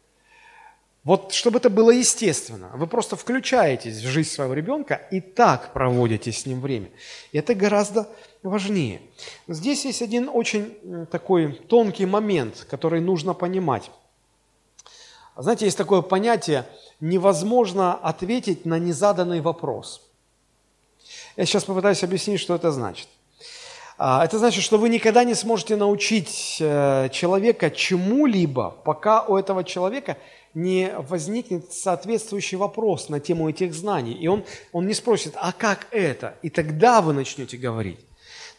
[1.04, 6.32] Вот чтобы это было естественно, вы просто включаетесь в жизнь своего ребенка и так проводите
[6.32, 6.90] с ним время.
[7.34, 8.08] Это гораздо
[8.42, 9.02] важнее.
[9.50, 13.92] Здесь есть один очень такой тонкий момент, который нужно понимать.
[15.36, 16.66] Знаете, есть такое понятие
[17.02, 20.02] «невозможно ответить на незаданный вопрос».
[21.36, 23.10] Я сейчас попытаюсь объяснить, что это значит.
[24.00, 29.64] А, это значит, что вы никогда не сможете научить э, человека чему-либо, пока у этого
[29.64, 30.18] человека
[30.54, 34.14] не возникнет соответствующий вопрос на тему этих знаний.
[34.14, 36.36] И он, он не спросит, а как это?
[36.44, 38.00] И тогда вы начнете говорить.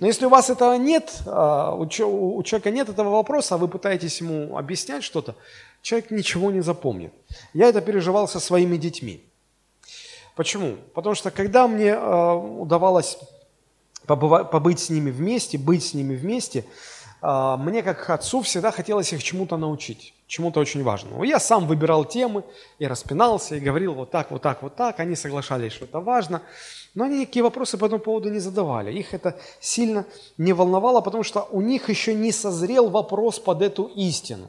[0.01, 4.21] Но если у вас этого нет, а, у человека нет этого вопроса, а вы пытаетесь
[4.21, 5.37] ему объяснять что-то,
[5.83, 7.13] человек ничего не запомнит.
[7.55, 9.23] Я это переживал со своими детьми.
[10.35, 10.77] Почему?
[10.95, 13.19] Потому что когда мне э, удавалось
[14.17, 16.65] побыть с ними вместе, быть с ними вместе,
[17.23, 21.25] э, мне как отцу всегда хотелось их чему-то научить, чему-то очень важному.
[21.25, 22.45] Я сам выбирал темы,
[22.79, 25.01] я распинался и говорил вот так, вот так, вот так.
[25.01, 26.43] Они соглашались, что это важно.
[26.95, 28.93] Но они никакие вопросы по этому поводу не задавали.
[28.93, 30.05] Их это сильно
[30.39, 34.49] не волновало, потому что у них еще не созрел вопрос под эту истину.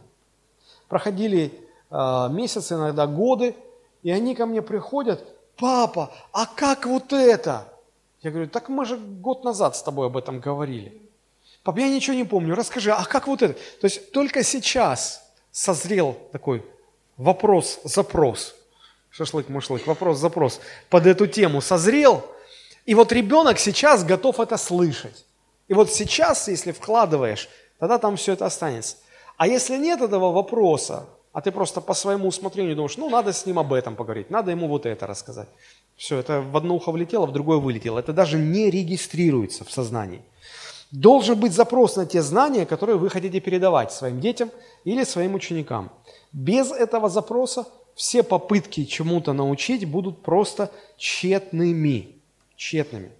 [0.88, 1.54] Проходили
[1.91, 3.56] э, месяцы, иногда годы,
[4.04, 5.24] и они ко мне приходят,
[5.58, 7.65] папа, а как вот это?
[8.21, 11.01] Я говорю, так мы же год назад с тобой об этом говорили.
[11.63, 13.53] Пап, я ничего не помню, расскажи, а как вот это?
[13.53, 16.65] То есть только сейчас созрел такой
[17.17, 18.55] вопрос-запрос,
[19.10, 22.25] шашлык-машлык, вопрос-запрос под эту тему созрел,
[22.86, 25.25] и вот ребенок сейчас готов это слышать.
[25.67, 28.97] И вот сейчас, если вкладываешь, тогда там все это останется.
[29.38, 33.45] А если нет этого вопроса, а ты просто по своему усмотрению думаешь, ну, надо с
[33.45, 35.47] ним об этом поговорить, надо ему вот это рассказать.
[35.99, 37.99] Все, это в одно ухо влетело, в другое вылетело.
[37.99, 40.21] Это даже не регистрируется в сознании.
[40.91, 44.49] Должен быть запрос на те знания, которые вы хотите передавать своим детям
[44.85, 45.91] или своим ученикам.
[46.31, 52.15] Без этого запроса все попытки чему-то научить будут просто тщетными.
[52.55, 53.12] Тщетными.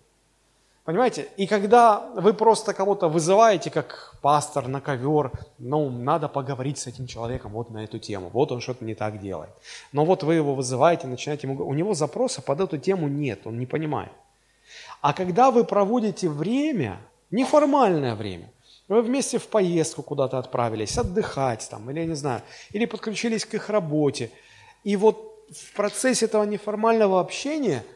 [0.90, 1.28] Понимаете?
[1.38, 7.06] И когда вы просто кого-то вызываете, как пастор на ковер, ну, надо поговорить с этим
[7.06, 9.52] человеком вот на эту тему, вот он что-то не так делает.
[9.92, 11.64] Но вот вы его вызываете, начинаете ему...
[11.64, 14.12] У него запроса под эту тему нет, он не понимает.
[15.02, 16.98] А когда вы проводите время,
[17.30, 18.50] неформальное время,
[18.88, 23.54] вы вместе в поездку куда-то отправились, отдыхать там, или я не знаю, или подключились к
[23.54, 24.32] их работе,
[24.84, 27.84] и вот в процессе этого неформального общения–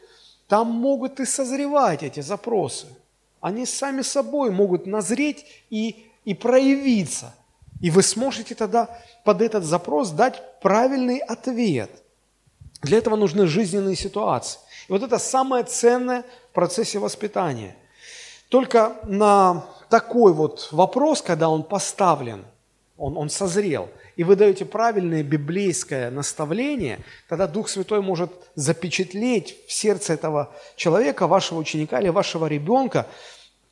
[0.48, 2.86] там могут и созревать эти запросы.
[3.40, 7.34] Они сами собой могут назреть и, и проявиться.
[7.80, 8.88] И вы сможете тогда
[9.24, 11.90] под этот запрос дать правильный ответ.
[12.82, 14.58] Для этого нужны жизненные ситуации.
[14.88, 17.76] И вот это самое ценное в процессе воспитания.
[18.48, 22.44] Только на такой вот вопрос, когда он поставлен,
[22.96, 29.72] он, он созрел– и вы даете правильное библейское наставление, тогда Дух Святой может запечатлеть в
[29.72, 33.06] сердце этого человека, вашего ученика или вашего ребенка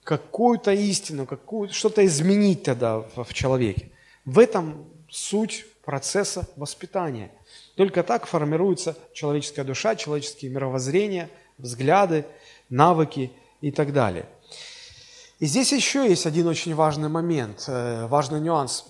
[0.05, 3.91] какую-то истину, какую, что-то изменить тогда в, в человеке.
[4.25, 7.31] В этом суть процесса воспитания.
[7.77, 11.29] Только так формируется человеческая душа, человеческие мировоззрения,
[11.59, 12.25] взгляды,
[12.69, 14.27] навыки и так далее.
[15.39, 18.87] И здесь еще есть один очень важный момент, э, важный нюанс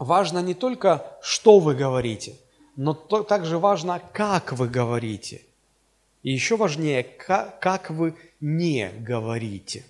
[0.00, 2.34] важно не только, что вы говорите,
[2.74, 5.42] но также важно, как вы говорите.
[6.22, 9.84] И еще важнее, как, вы не говорите.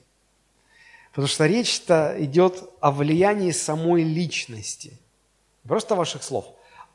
[1.11, 4.99] Потому что речь-то идет о влиянии самой личности.
[5.65, 6.45] Не просто ваших слов,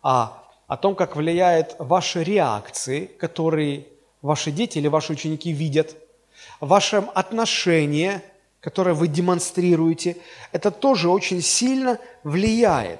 [0.01, 3.87] а о том, как влияют ваши реакции, которые
[4.21, 5.95] ваши дети или ваши ученики видят,
[6.59, 8.21] ваше отношение,
[8.59, 10.17] которое вы демонстрируете,
[10.51, 12.99] это тоже очень сильно влияет.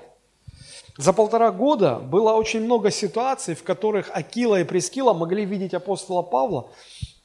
[0.98, 6.22] За полтора года было очень много ситуаций, в которых Акила и Прескила могли видеть апостола
[6.22, 6.70] Павла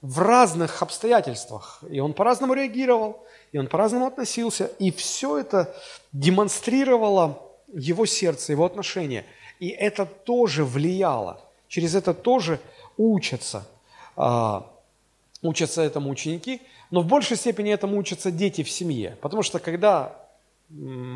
[0.03, 1.83] в разных обстоятельствах.
[1.89, 4.67] И он по-разному реагировал, и он по-разному относился.
[4.79, 5.75] И все это
[6.13, 7.41] демонстрировало
[7.73, 9.25] его сердце, его отношения.
[9.61, 11.41] И это тоже влияло.
[11.69, 12.59] Через это тоже
[12.97, 13.69] учатся,
[14.17, 14.67] а,
[15.43, 16.61] учатся этому ученики,
[16.91, 19.17] но в большей степени этому учатся дети в семье.
[19.21, 20.17] Потому что когда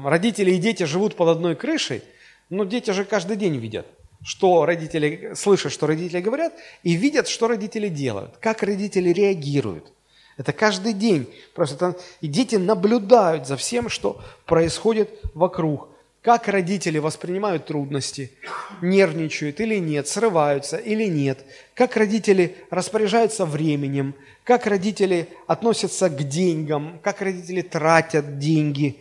[0.05, 2.03] родители и дети живут под одной крышей,
[2.51, 3.87] ну дети же каждый день видят,
[4.25, 9.93] что родители, слышат, что родители говорят, и видят, что родители делают, как родители реагируют.
[10.37, 11.33] Это каждый день.
[11.55, 15.89] Просто там, и дети наблюдают за всем, что происходит вокруг.
[16.23, 18.33] Как родители воспринимают трудности,
[18.81, 21.45] нервничают или нет, срываются или нет.
[21.75, 28.97] Как родители распоряжаются временем, как родители относятся к деньгам, как родители тратят деньги,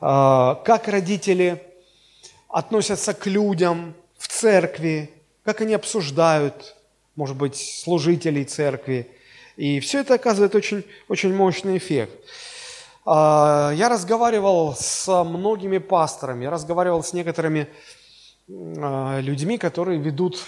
[0.00, 1.62] а, как родители
[2.56, 5.10] относятся к людям в церкви,
[5.44, 6.74] как они обсуждают,
[7.14, 9.10] может быть, служителей церкви.
[9.58, 12.18] И все это оказывает очень, очень мощный эффект.
[13.04, 17.68] А, я разговаривал с многими пасторами, я разговаривал с некоторыми
[18.48, 20.42] а, людьми, которые ведут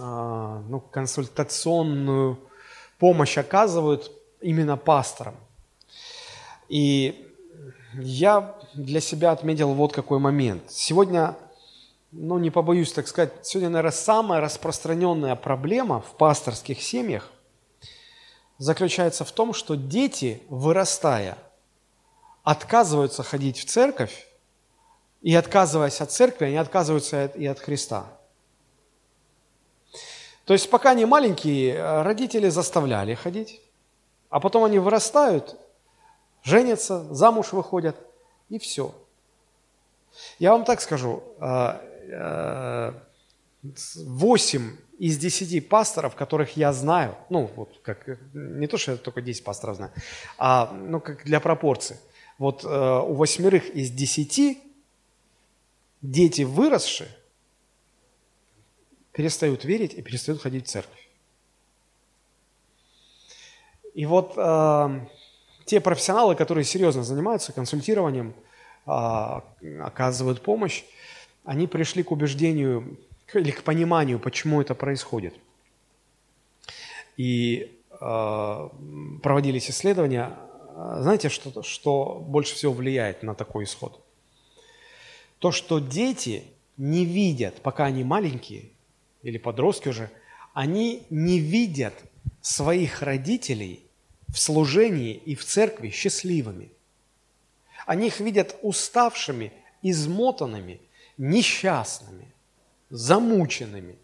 [0.00, 2.40] а, ну, консультационную
[2.98, 4.10] помощь, оказывают
[4.40, 5.36] именно пасторам.
[6.68, 7.31] И
[7.94, 10.64] я для себя отметил вот какой момент.
[10.70, 11.36] Сегодня,
[12.10, 17.30] ну не побоюсь так сказать, сегодня, наверное, самая распространенная проблема в пасторских семьях
[18.58, 21.36] заключается в том, что дети, вырастая,
[22.44, 24.26] отказываются ходить в церковь,
[25.22, 28.06] и отказываясь от церкви, они отказываются и от Христа.
[30.44, 33.60] То есть пока они маленькие, родители заставляли ходить,
[34.28, 35.56] а потом они вырастают
[36.42, 37.96] женятся, замуж выходят,
[38.48, 38.94] и все.
[40.38, 42.92] Я вам так скажу, 8 э,
[43.62, 49.22] э, из 10 пасторов, которых я знаю, ну, вот как, не то, что я только
[49.22, 49.92] 10 пасторов знаю,
[50.38, 51.98] а, ну, как для пропорции.
[52.38, 54.58] Вот э, у восьмерых из 10
[56.02, 57.08] дети выросшие
[59.12, 61.08] перестают верить и перестают ходить в церковь.
[63.94, 64.36] И вот
[65.72, 68.34] те профессионалы, которые серьезно занимаются консультированием,
[68.84, 69.42] а,
[69.80, 70.84] оказывают помощь,
[71.44, 72.98] они пришли к убеждению
[73.32, 75.34] или к пониманию, почему это происходит.
[77.16, 78.70] И а,
[79.22, 80.36] проводились исследования.
[80.76, 83.98] Знаете, что, что больше всего влияет на такой исход?
[85.38, 86.44] То, что дети
[86.76, 88.64] не видят, пока они маленькие,
[89.22, 90.10] или подростки уже,
[90.52, 91.94] они не видят
[92.42, 93.86] своих родителей
[94.32, 96.72] в служении и в церкви счастливыми.
[97.86, 99.52] Они их видят уставшими,
[99.82, 100.80] измотанными,
[101.18, 102.32] несчастными,
[102.88, 103.98] замученными.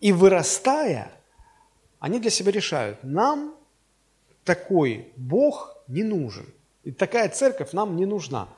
[0.00, 1.10] И вырастая,
[1.98, 3.54] они для себя решают, нам
[4.44, 6.46] такой Бог не нужен.
[6.82, 8.48] И такая церковь нам не нужна.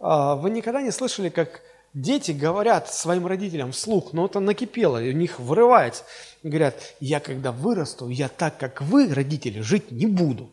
[0.00, 1.62] А, вы никогда не слышали, как
[1.94, 6.04] Дети говорят своим родителям вслух, но это накипело, и у них вырывается.
[6.42, 10.50] Говорят, я когда вырасту, я так, как вы, родители, жить не буду.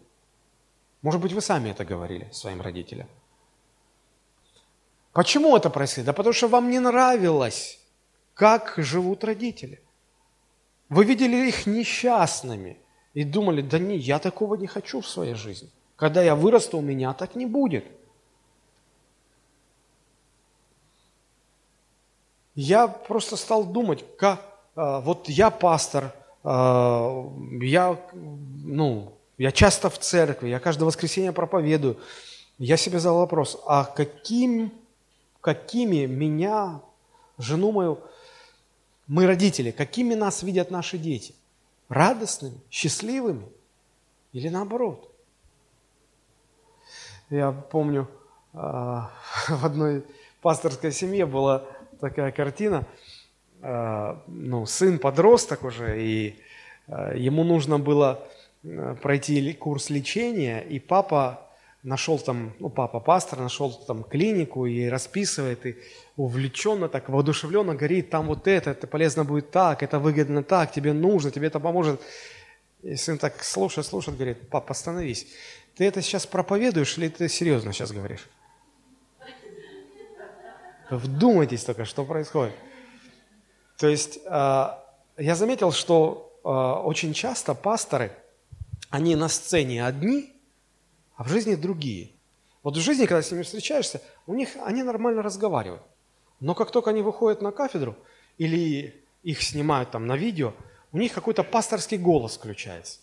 [1.02, 3.08] Может быть, вы сами это говорили своим родителям.
[5.14, 6.08] Почему это происходит?
[6.08, 7.80] Да потому что вам не нравилось,
[8.34, 9.82] как живут родители.
[10.90, 12.78] Вы видели их несчастными
[13.14, 15.70] и думали, да не, я такого не хочу в своей жизни.
[15.96, 17.86] Когда я вырасту, у меня так не будет–
[22.60, 24.42] я просто стал думать, как,
[24.76, 27.26] а, вот я пастор, а,
[27.62, 31.98] я, ну, я часто в церкви, я каждое воскресенье проповедую.
[32.58, 34.74] Я себе задал вопрос, а каким,
[35.40, 36.82] какими меня,
[37.38, 38.00] жену мою,
[39.08, 41.34] мы родители, какими нас видят наши дети?
[41.88, 43.48] Радостными, счастливыми
[44.34, 45.10] или наоборот?
[47.30, 48.10] Я помню,
[48.54, 49.12] а,
[49.48, 50.04] в одной
[50.42, 51.64] пасторской семье была
[52.00, 52.86] такая картина.
[53.62, 56.36] А, ну, сын подросток уже, и
[56.88, 58.28] а, ему нужно было
[58.64, 61.46] а, пройти курс лечения, и папа
[61.84, 65.78] нашел там, ну, папа пастор, нашел там клинику и расписывает, и
[66.18, 70.94] увлеченно, так воодушевленно горит, там вот это, это полезно будет так, это выгодно так, тебе
[70.94, 72.02] нужно, тебе это поможет.
[72.82, 75.28] И сын так слушает, слушает, говорит, пап, остановись.
[75.76, 78.28] Ты это сейчас проповедуешь или ты серьезно сейчас говоришь?
[80.90, 82.56] Вдумайтесь только, что происходит.
[83.78, 84.84] То есть а,
[85.18, 88.12] я заметил, что а, очень часто пасторы,
[88.90, 90.34] они на сцене одни,
[91.16, 92.12] а в жизни другие.
[92.64, 95.84] Вот в жизни, когда с ними встречаешься, у них они нормально разговаривают.
[96.40, 97.96] Но как только они выходят на кафедру
[98.38, 100.54] или их снимают там на видео,
[100.92, 103.00] у них какой-то пасторский голос включается.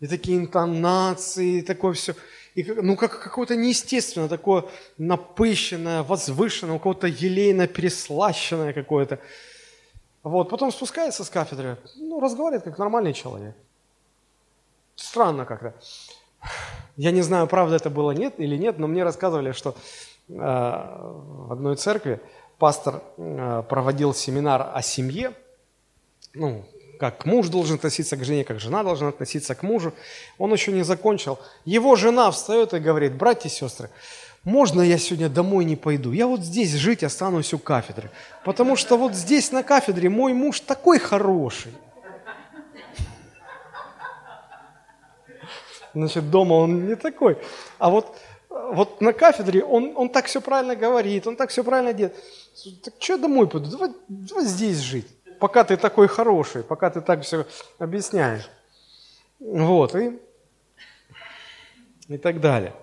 [0.00, 2.14] И такие интонации, и такое все.
[2.54, 4.64] И, ну, как какое-то неестественно, такое
[4.96, 9.18] напыщенное, возвышенное, у кого-то елейно переслащенное какое-то.
[10.22, 13.56] Вот, потом спускается с кафедры, ну, разговаривает как нормальный человек.
[14.94, 15.74] Странно как-то.
[16.96, 19.70] Я не знаю, правда это было нет или нет, но мне рассказывали, что
[20.28, 22.20] э, в одной церкви
[22.58, 25.32] пастор э, проводил семинар о семье,
[26.34, 26.64] ну,
[27.10, 29.92] как муж должен относиться к жене, как жена должна относиться к мужу.
[30.38, 31.38] Он еще не закончил.
[31.66, 33.90] Его жена встает и говорит, братья и сестры,
[34.42, 36.12] можно я сегодня домой не пойду?
[36.12, 38.10] Я вот здесь жить останусь у кафедры.
[38.42, 41.72] Потому что вот здесь на кафедре мой муж такой хороший.
[45.92, 47.36] Значит, дома он не такой.
[47.78, 48.16] А вот,
[48.48, 52.16] вот на кафедре он, он так все правильно говорит, он так все правильно делает.
[52.82, 53.70] Так что домой пойду?
[53.70, 55.06] Давай, давай здесь жить
[55.38, 57.46] пока ты такой хороший, пока ты так все
[57.78, 58.50] объясняешь.
[59.40, 60.18] Вот, и,
[62.08, 62.74] и так далее.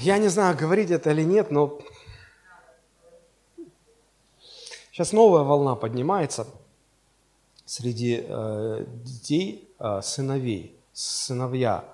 [0.00, 1.78] Я не знаю, говорить это или нет, но
[4.92, 6.46] сейчас новая волна поднимается
[7.66, 11.84] среди э, детей, э, сыновей, сыновья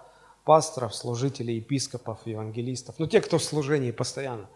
[0.44, 4.48] пасторов, служителей, епископов, евангелистов, ну, те, кто в служении постоянно.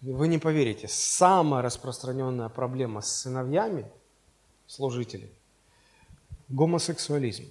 [0.00, 3.86] Вы не поверите, самая распространенная проблема с сыновьями
[4.66, 5.30] служителей–
[6.48, 7.44] гомосексуализм.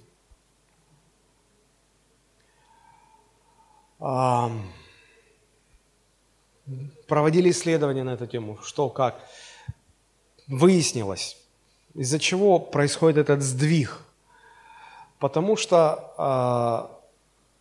[7.06, 9.20] Проводили исследования на эту тему, что, как.
[10.46, 11.36] Выяснилось,
[11.94, 14.02] из-за чего происходит этот сдвиг.
[15.20, 17.00] Потому что а,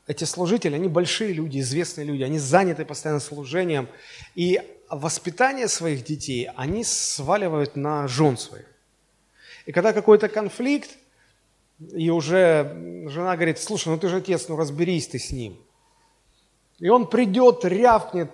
[0.07, 3.87] эти служители, они большие люди, известные люди, они заняты постоянно служением,
[4.33, 4.59] и
[4.89, 8.65] воспитание своих детей они сваливают на жен своих.
[9.65, 10.97] И когда какой-то конфликт,
[11.79, 15.57] и уже жена говорит, слушай, ну ты же отец, ну разберись ты с ним.
[16.79, 18.31] И он придет, рявкнет,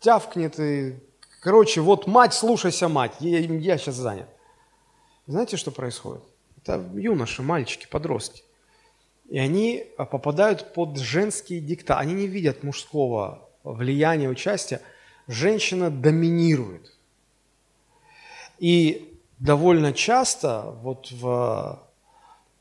[0.00, 0.98] тявкнет, и,
[1.40, 4.28] короче, вот мать, слушайся, мать, я, я сейчас занят.
[5.26, 6.22] Знаете, что происходит?
[6.56, 8.42] Это юноши, мальчики, подростки.
[9.28, 11.98] И они а, попадают под женские дикта.
[11.98, 14.80] Они не видят мужского влияния, участия.
[15.28, 16.92] Женщина доминирует.
[18.58, 21.78] И довольно часто вот в,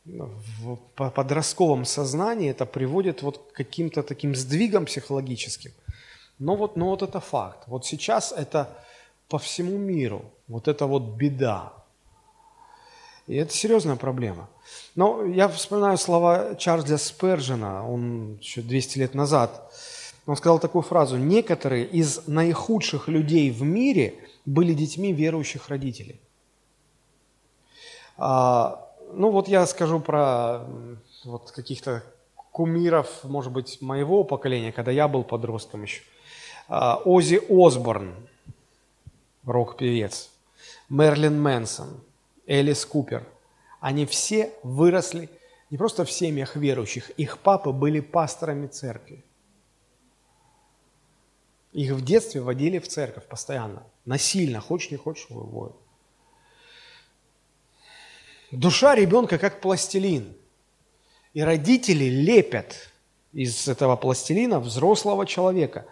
[0.06, 5.72] в подростковом сознании это приводит вот к каким-то таким сдвигам психологическим.
[6.40, 7.64] Но вот, но вот это факт.
[7.68, 8.70] Вот сейчас это
[9.28, 10.26] по всему миру.
[10.48, 11.74] Вот это вот беда.
[13.28, 14.50] И это серьезная проблема.
[14.96, 19.74] Но я вспоминаю слова Чарльза Спержина, он еще 200 лет назад,
[20.28, 24.14] он сказал такую фразу, некоторые из наихудших людей в мире
[24.46, 26.20] были детьми верующих родителей.
[28.18, 30.66] А, ну вот я скажу про
[31.24, 32.04] вот каких-то
[32.52, 36.02] кумиров, может быть, моего поколения, когда я был подростком еще.
[36.68, 38.14] А, Ози Осборн,
[39.46, 40.30] рок-певец,
[40.90, 42.02] Мерлин Мэнсон–
[42.48, 43.26] Элис Купер.
[43.80, 45.30] Они все выросли
[45.70, 49.24] не просто в семьях верующих, их папы были пасторами церкви.
[51.78, 55.76] Их в детстве водили в церковь постоянно, насильно, хочешь не хочешь, выводят.
[58.50, 60.36] Душа ребенка как пластилин.
[61.36, 62.90] И родители лепят
[63.32, 65.86] из этого пластилина взрослого человека.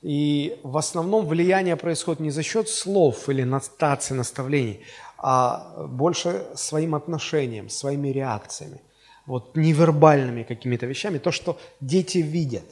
[0.00, 4.80] И в основном влияние происходит не за счет слов или нотаций, наставлений,
[5.18, 8.80] а больше своим отношением, своими реакциями,
[9.26, 12.64] вот невербальными какими-то вещами, то, что дети видят.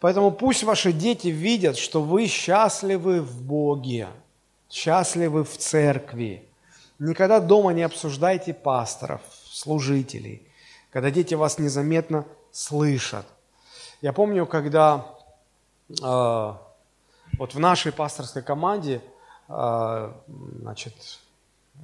[0.00, 4.08] Поэтому пусть ваши дети видят, что вы счастливы в Боге,
[4.68, 6.42] счастливы в церкви.
[6.98, 10.42] Никогда дома не обсуждайте пасторов, служителей,
[10.90, 13.26] когда дети вас незаметно слышат.
[14.00, 15.06] Я помню, когда
[15.88, 19.00] э, вот в нашей пасторской команде–
[19.52, 20.14] а,
[20.60, 20.94] значит,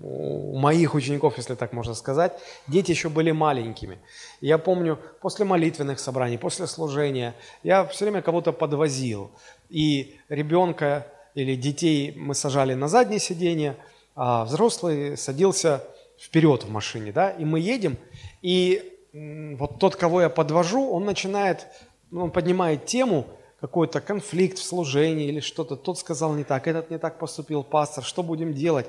[0.02, 2.32] у моих учеников, если так можно сказать,
[2.66, 3.98] дети еще были маленькими.
[4.40, 9.30] Я помню, после молитвенных собраний, после служения, я все время кого-то подвозил.
[9.68, 13.76] И ребенка или детей мы сажали на заднее сиденье,
[14.14, 15.84] а взрослый садился
[16.18, 17.98] вперед в машине, да, и мы едем,
[18.40, 21.66] и вот тот, кого я подвожу, он начинает,
[22.10, 23.26] ну, он поднимает тему,
[23.60, 28.04] какой-то конфликт в служении или что-то, тот сказал не так, этот не так поступил, пастор,
[28.04, 28.86] что будем делать?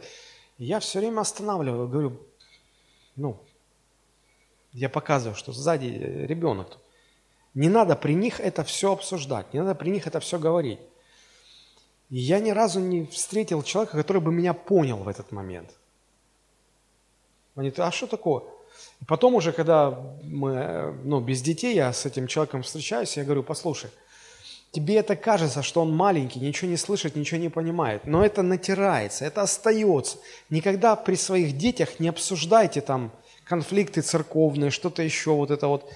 [0.57, 2.19] Я все время останавливаю, говорю,
[3.15, 3.39] ну,
[4.73, 5.85] я показываю, что сзади
[6.27, 6.79] ребенок.
[7.53, 10.79] Не надо при них это все обсуждать, не надо при них это все говорить.
[12.09, 15.73] И я ни разу не встретил человека, который бы меня понял в этот момент.
[17.55, 18.43] Они а что такое?
[19.01, 19.91] И потом уже, когда
[20.23, 23.89] мы, ну, без детей, я с этим человеком встречаюсь, я говорю, послушай,
[24.77, 29.25] тебе это кажется, что он маленький, ничего не слышит, ничего не понимает, но это натирается,
[29.25, 30.19] это остается.
[30.51, 33.11] Никогда при своих детях не обсуждайте там
[33.43, 35.91] конфликты церковные, что-то еще, вот это вот,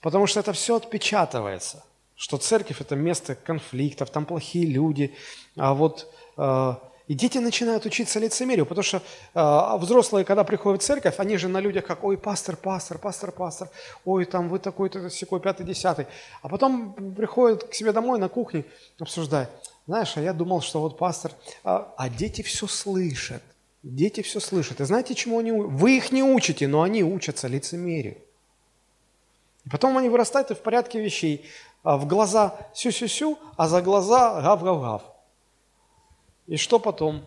[0.00, 1.82] потому что это все отпечатывается,
[2.14, 5.12] что церковь– это место конфликтов, там плохие люди,
[5.56, 6.74] а вот э,
[7.12, 9.02] и дети начинают учиться лицемерию, потому что
[9.34, 13.32] э, взрослые, когда приходят в церковь, они же на людях как, ой, пастор, пастор, пастор,
[13.32, 13.68] пастор,
[14.06, 16.06] ой, там вы такой-то, секой, пятый, десятый.
[16.40, 18.64] А потом приходят к себе домой на кухне,
[18.98, 19.50] обсуждают,
[19.86, 21.32] знаешь, а я думал, что вот пастор,
[21.64, 23.42] а, а дети все слышат,
[23.82, 24.80] дети все слышат.
[24.80, 28.16] И знаете, чему они Вы их не учите, но они учатся лицемерию.
[29.66, 31.44] И потом они вырастают и в порядке вещей.
[31.82, 35.11] А в глаза сю-сю-сю, а за глаза гав-гав-гав.
[36.46, 37.22] И что потом?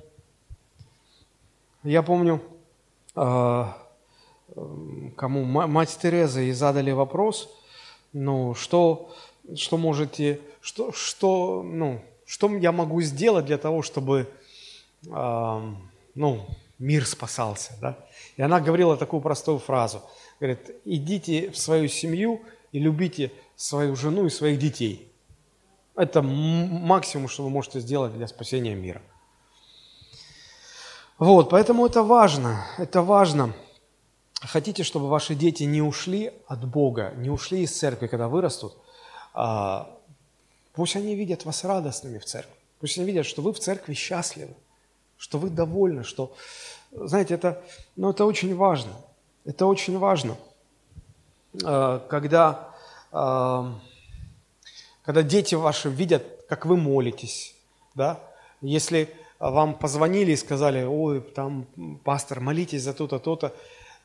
[1.84, 2.42] Я помню,
[3.16, 3.78] а,
[5.16, 7.50] кому мать Тереза и задали вопрос,
[8.14, 9.14] ну, что,
[9.56, 14.28] что можете, что, что, ну, что я могу сделать для того, чтобы,
[15.04, 16.46] ну,
[16.80, 17.98] мир спасался, да?
[18.38, 20.02] И она говорила такую простую фразу.
[20.40, 22.42] Говорит, идите в свою семью
[22.72, 25.12] и любите свою жену и своих детей.
[25.96, 29.02] Это максимум, что вы можете сделать для спасения мира.
[31.18, 33.54] Вот, поэтому это важно, это важно.
[34.42, 38.74] Хотите, чтобы ваши дети не ушли от Бога, не ушли из церкви, когда вырастут,
[39.34, 39.90] а,
[40.74, 44.54] пусть они видят вас радостными в церкви, пусть они видят, что вы в церкви счастливы,
[45.18, 46.36] что вы довольны, что,
[46.92, 47.64] знаете, это,
[47.96, 48.92] ну, это очень важно,
[49.46, 50.36] это очень важно,
[51.64, 52.74] а, когда
[55.06, 57.56] когда дети ваши видят, как вы молитесь,
[57.94, 58.20] да,
[58.62, 61.68] если вам позвонили и сказали, ой, там,
[62.04, 63.54] пастор, молитесь за то-то, то-то,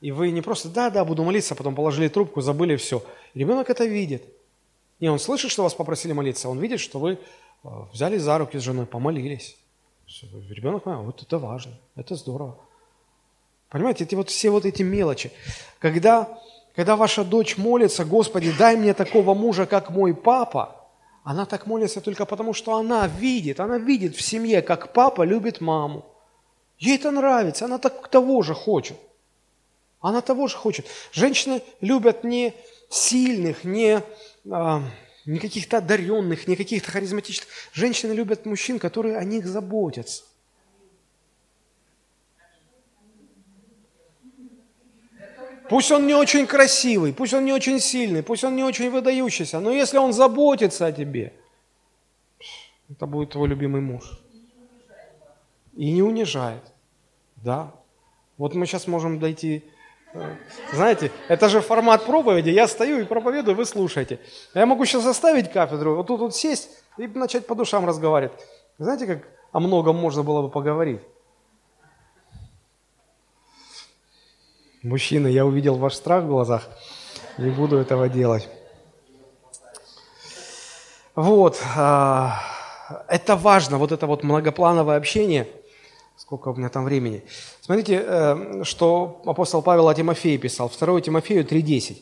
[0.00, 3.02] и вы не просто, да, да, буду молиться, а потом положили трубку, забыли все.
[3.34, 4.24] ребенок это видит.
[4.98, 8.58] И он слышит, что вас попросили молиться, он видит, что вы э, взяли за руки
[8.58, 9.56] с женой, помолились.
[10.50, 12.58] Ребенок понимает, вот это важно, это здорово.
[13.70, 15.30] Понимаете, эти вот все вот эти мелочи.
[15.78, 16.38] Когда
[16.74, 20.79] когда ваша дочь молится, Господи, дай мне такого мужа, как мой папа,
[21.30, 25.60] она так молится только потому, что она видит, она видит в семье, как папа любит
[25.60, 26.04] маму.
[26.76, 28.96] Ей это нравится, она так, того же хочет.
[30.00, 30.86] Она того же хочет.
[31.12, 32.52] Женщины любят не
[32.88, 34.02] сильных, не,
[34.50, 34.82] а,
[35.24, 37.46] не каких-то одаренных, не каких-то харизматичных.
[37.72, 40.24] Женщины любят мужчин, которые о них заботятся.
[45.70, 49.60] Пусть он не очень красивый, пусть он не очень сильный, пусть он не очень выдающийся,
[49.60, 51.32] но если он заботится о тебе,
[52.90, 54.20] это будет твой любимый муж.
[55.76, 56.62] И не унижает.
[57.36, 57.70] Да.
[58.36, 59.62] Вот мы сейчас можем дойти...
[60.12, 60.34] Э,
[60.72, 62.50] знаете, это же формат проповеди.
[62.50, 64.18] Я стою и проповедую, вы слушаете.
[64.54, 66.68] Я могу сейчас оставить кафедру, вот тут вот сесть
[66.98, 68.32] и начать по душам разговаривать.
[68.78, 71.00] Знаете, как о многом можно было бы поговорить?
[74.82, 76.66] Мужчина, я увидел ваш страх в глазах,
[77.36, 78.48] не буду этого делать.
[81.14, 82.40] Вот, а,
[83.06, 85.46] это важно, вот это вот многоплановое общение.
[86.16, 87.22] Сколько у меня там времени?
[87.60, 91.98] Смотрите, э, что апостол Павел о Тимофее писал, 2 Тимофею 3.10.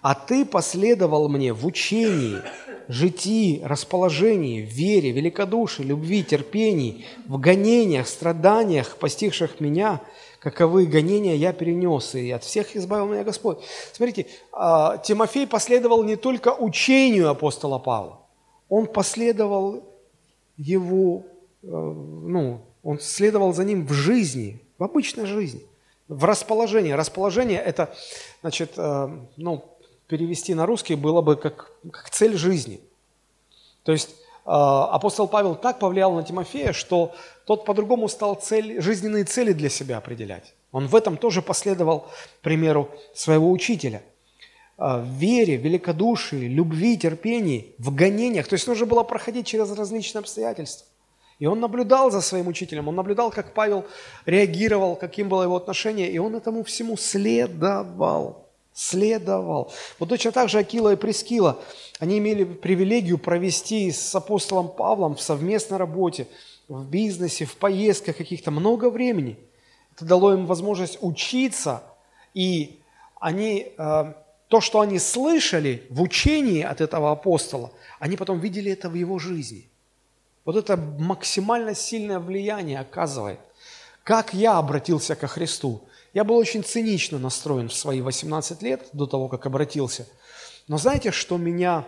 [0.00, 2.42] «А ты последовал мне в учении,
[2.86, 10.00] житии, расположении, вере, великодушии, любви, терпении, в гонениях, страданиях, постигших меня,
[10.40, 13.58] каковы гонения я перенес, и от всех избавил меня Господь.
[13.92, 18.20] Смотрите, а, Тимофей последовал не только учению апостола Павла,
[18.68, 19.84] он последовал
[20.56, 21.24] его,
[21.62, 25.62] э, ну, он следовал за ним в жизни, в обычной жизни,
[26.08, 26.92] в расположении.
[26.92, 27.94] Расположение– это,
[28.40, 29.64] значит, э, ну,
[30.06, 32.80] перевести на русский было бы как, как цель жизни.
[33.82, 34.10] То есть
[34.52, 37.12] апостол Павел так повлиял на Тимофея, что
[37.44, 40.54] тот по-другому стал цель, жизненные цели для себя определять.
[40.72, 42.06] Он в этом тоже последовал
[42.42, 44.02] примеру своего учителя.
[44.82, 48.48] А, в вере, великодушии, любви, терпении, в гонениях.
[48.48, 50.86] То есть нужно было проходить через различные обстоятельства.
[51.38, 53.84] И он наблюдал за своим учителем, он наблюдал, как Павел
[54.24, 58.39] реагировал, каким было его отношение, и он этому всему следовал.
[58.72, 59.72] Следовал.
[59.98, 61.58] Вот точно так же Акила и Прескила,
[61.98, 66.28] они имели привилегию провести с апостолом Павлом в совместной работе,
[66.68, 69.36] в бизнесе, в поездках каких-то много времени.
[69.96, 71.82] Это дало им возможность учиться,
[72.32, 72.80] и
[73.18, 74.12] они, э,
[74.48, 79.18] то, что они слышали в учении от этого апостола, они потом видели это в его
[79.18, 79.68] жизни.
[80.44, 83.40] Вот это максимально сильное влияние оказывает.
[84.04, 85.82] Как я обратился ко Христу?
[86.12, 90.08] Я был очень цинично настроен в свои 18 лет, до того, как обратился.
[90.66, 91.84] Но знаете, что меня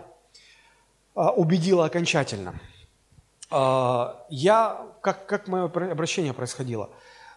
[1.14, 2.60] а, убедило окончательно?
[3.50, 6.90] А, я, как, как мое обращение происходило?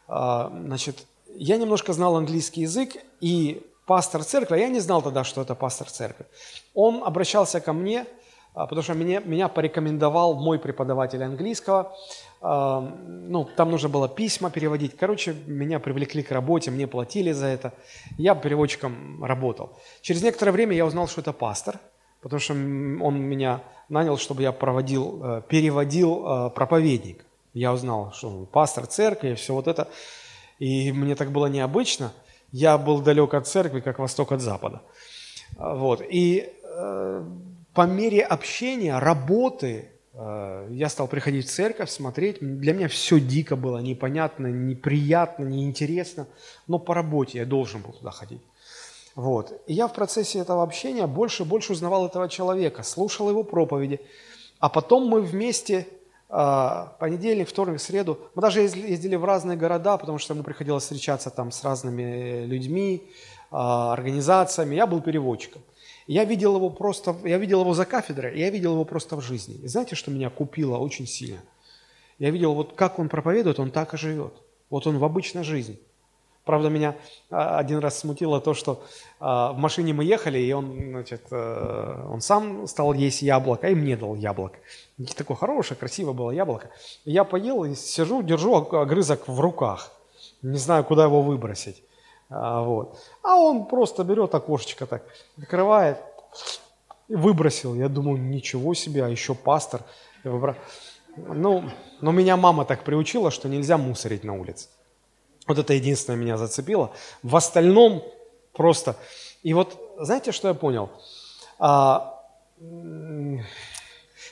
[0.08, 5.42] А, значит, я немножко знал английский язык, и пастор церкви, я не знал тогда, что
[5.42, 6.26] это пастор церкви,
[6.74, 8.06] он обращался ко мне–
[8.56, 11.96] потому что меня, меня порекомендовал мой преподаватель английского.
[12.48, 14.96] Ну, там нужно было письма переводить.
[14.96, 17.74] Короче, меня привлекли к работе, мне платили за это.
[18.18, 19.80] Я переводчиком работал.
[20.02, 21.80] Через некоторое время я узнал, что это пастор,
[22.22, 27.26] потому что он меня нанял, чтобы я проводил, э, переводил э, проповедник.
[27.54, 29.88] Я узнал, что он пастор церкви все вот это.
[30.60, 32.12] И мне так было необычно.
[32.52, 34.82] Я был далек от церкви, как восток от запада.
[35.58, 36.02] А, вот.
[36.02, 37.26] И э,
[37.74, 42.38] по мере общения, работы, э, я стал приходить в церковь, смотреть.
[42.39, 46.28] Для меня все дико было, непонятно, неприятно, неинтересно.
[46.68, 48.41] Но по работе я должен был туда ходить.
[49.16, 49.61] Вот.
[49.66, 54.01] И я в процессе этого общения больше и больше узнавал этого человека, слушал его проповеди.
[54.59, 55.88] А потом мы вместе,
[56.30, 61.30] э, понедельник, вторник, среду, мы даже ездили в разные города, потому что ему приходилось встречаться
[61.30, 63.09] там с разными людьми,
[63.51, 64.76] э, организациями.
[64.76, 65.61] Я был переводчиком.
[66.08, 69.56] Я видел его просто, я видел его за кафедрой, я видел его просто в жизни.
[69.64, 71.39] И знаете, что меня купило очень сильно?
[72.20, 74.34] Я видел, вот как он проповедует, он так и живет.
[74.70, 75.80] Вот он в обычной жизни.
[76.45, 76.95] Правда, меня
[77.32, 78.84] а, один раз смутило то, что
[79.20, 83.74] а, в машине мы ехали, и он, значит, э, он сам стал есть яблоко, и
[83.74, 84.60] мне дал яблоко.
[85.18, 86.70] Такое хорошее, красивое было яблоко.
[87.03, 89.91] Я поел и сижу, держу огрызок в руках.
[90.43, 91.82] Не знаю, куда его выбросить.
[92.30, 92.97] А, вот.
[93.23, 95.03] а он просто берет окошечко так,
[95.38, 95.99] закрывает
[97.07, 97.76] и выбросил.
[97.76, 99.82] Я думаю, ничего себе, а еще пастор.
[100.23, 101.63] Ну,
[102.01, 104.69] но меня мама так приучила, что нельзя мусорить на улице.
[105.47, 106.91] Вот это единственное меня зацепило.
[107.21, 108.03] В остальном
[108.53, 108.95] просто...
[109.43, 110.89] И вот знаете, что я понял?
[111.59, 112.21] А,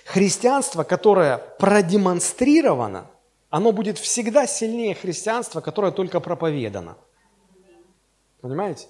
[0.05, 3.05] христианство, которое продемонстрировано,
[3.49, 6.97] оно будет всегда сильнее христианства, которое только проповедано.
[8.43, 8.87] Понимаете?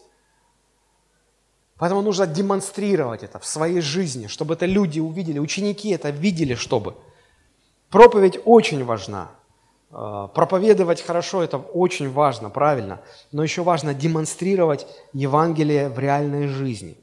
[1.77, 6.95] Поэтому нужно демонстрировать это в своей жизни, чтобы это люди увидели, ученики это видели, чтобы.
[7.91, 9.29] Проповедь очень важна.
[9.91, 13.01] Э, проповедовать хорошо– это очень важно, правильно.
[13.31, 16.97] Но еще важно демонстрировать Евангелие в реальной жизни.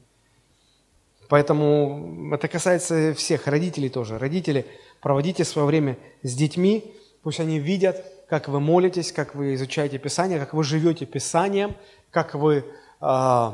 [1.29, 4.17] Поэтому это касается всех родителей тоже.
[4.17, 4.65] Родители,
[4.99, 6.93] проводите свое время с детьми,
[7.23, 11.75] пусть они видят, как вы молитесь, как вы изучаете Писание, как вы живете Писанием,
[12.11, 12.63] как вы, э,
[13.01, 13.51] э,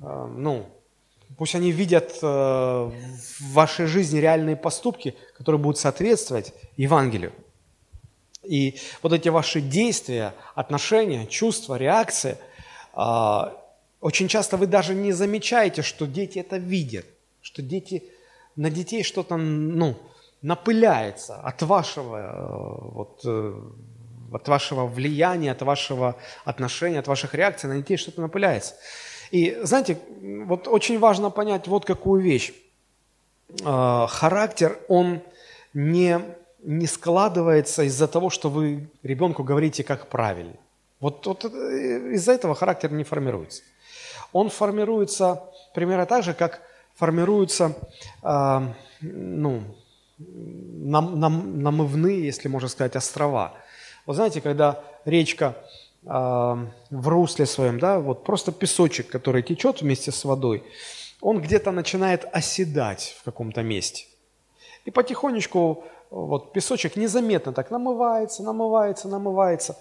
[0.00, 0.66] ну,
[1.38, 7.32] пусть они видят э, в вашей жизни реальные поступки, которые будут соответствовать Евангелию.
[8.42, 12.38] И вот эти ваши действия, отношения, чувства, реакции,
[14.00, 17.06] очень часто вы даже не замечаете, что дети это видят,
[17.42, 18.04] что дети,
[18.54, 19.96] на детей что-то, ну,
[20.42, 23.60] напыляется от вашего вот, э,
[24.32, 28.74] от вашего влияния, от вашего отношения, от ваших реакций на детей что-то напыляется.
[29.30, 29.98] И знаете,
[30.46, 32.52] вот очень важно понять вот какую вещь.
[33.64, 35.20] А, характер, он
[35.74, 36.20] не,
[36.62, 40.54] не складывается из-за того, что вы ребенку говорите, как правильно.
[41.00, 41.48] Вот, вот э,
[42.14, 43.62] из-за этого характер не формируется.
[44.32, 45.42] Он формируется
[45.74, 46.62] примерно так же, как
[46.94, 47.74] формируются
[48.22, 48.60] э,
[49.00, 49.62] ну,
[50.18, 53.54] нам, нам, намывные, если можно сказать, острова–
[54.06, 55.56] вот знаете, когда речка
[56.04, 60.62] э, в русле своем, да, вот просто песочек, который течет вместе с водой,
[61.20, 64.04] он где-то начинает оседать в каком-то месте.
[64.84, 69.76] И потихонечку вот песочек незаметно так намывается, намывается, намывается.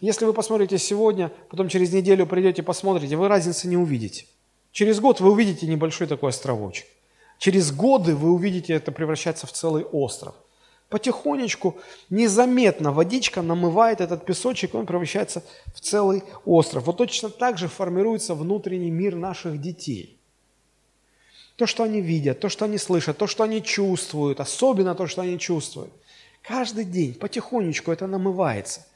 [0.00, 4.26] Если вы посмотрите сегодня, потом через неделю придете, посмотрите, вы разницы не увидите.
[4.72, 6.86] Через год вы увидите небольшой такой островочек.
[7.38, 10.34] Через годы вы увидите это превращаться в целый остров–
[10.88, 11.76] Потихонечку,
[12.08, 16.84] незаметно водичка намывает этот песочек, он превращается в целый остров.
[16.84, 20.18] Вот точно так же формируется внутренний мир наших детей.
[21.56, 25.22] То, что они видят, то, что они слышат, то, что они чувствуют, особенно то, что
[25.22, 25.92] они чувствуют.
[26.42, 28.86] Каждый день потихонечку это намывается.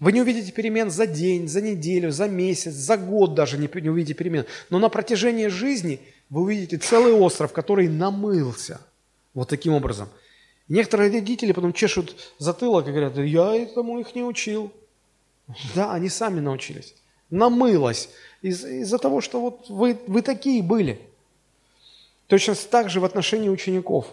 [0.00, 3.88] Вы не увидите перемен за день, за неделю, за месяц, за год даже не, не
[3.88, 4.46] увидите перемен.
[4.68, 8.80] Но на протяжении жизни вы увидите целый остров, который намылся.
[9.32, 10.08] Вот таким образом.
[10.68, 14.72] Некоторые родители потом чешут затылок и говорят, я этому их не учил.
[15.74, 16.94] Да, они сами научились.
[17.30, 18.08] Намылось
[18.42, 21.00] из- из-за того, что вот вы, вы такие были.
[22.26, 24.06] Точно так же в отношении учеников.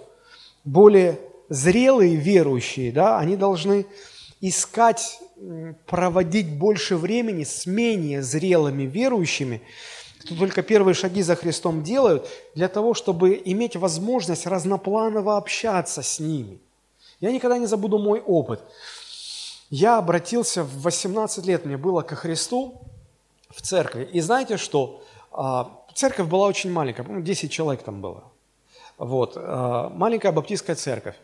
[0.64, 3.86] Более зрелые верующие, да, они должны
[4.40, 5.20] искать,
[5.88, 9.62] проводить больше времени с менее зрелыми верующими,
[10.26, 16.20] кто только первые шаги за Христом делают, для того, чтобы иметь возможность разнопланово общаться с
[16.20, 16.60] ними.
[17.20, 18.62] Я никогда не забуду мой опыт.
[19.70, 22.82] Я обратился в 18 лет, мне было ко Христу
[23.50, 24.08] в церкви.
[24.14, 25.04] И знаете что?
[25.32, 28.24] А, церковь была очень маленькая, по-моему, 10 человек там было.
[28.98, 31.16] Вот, а, маленькая баптистская церковь.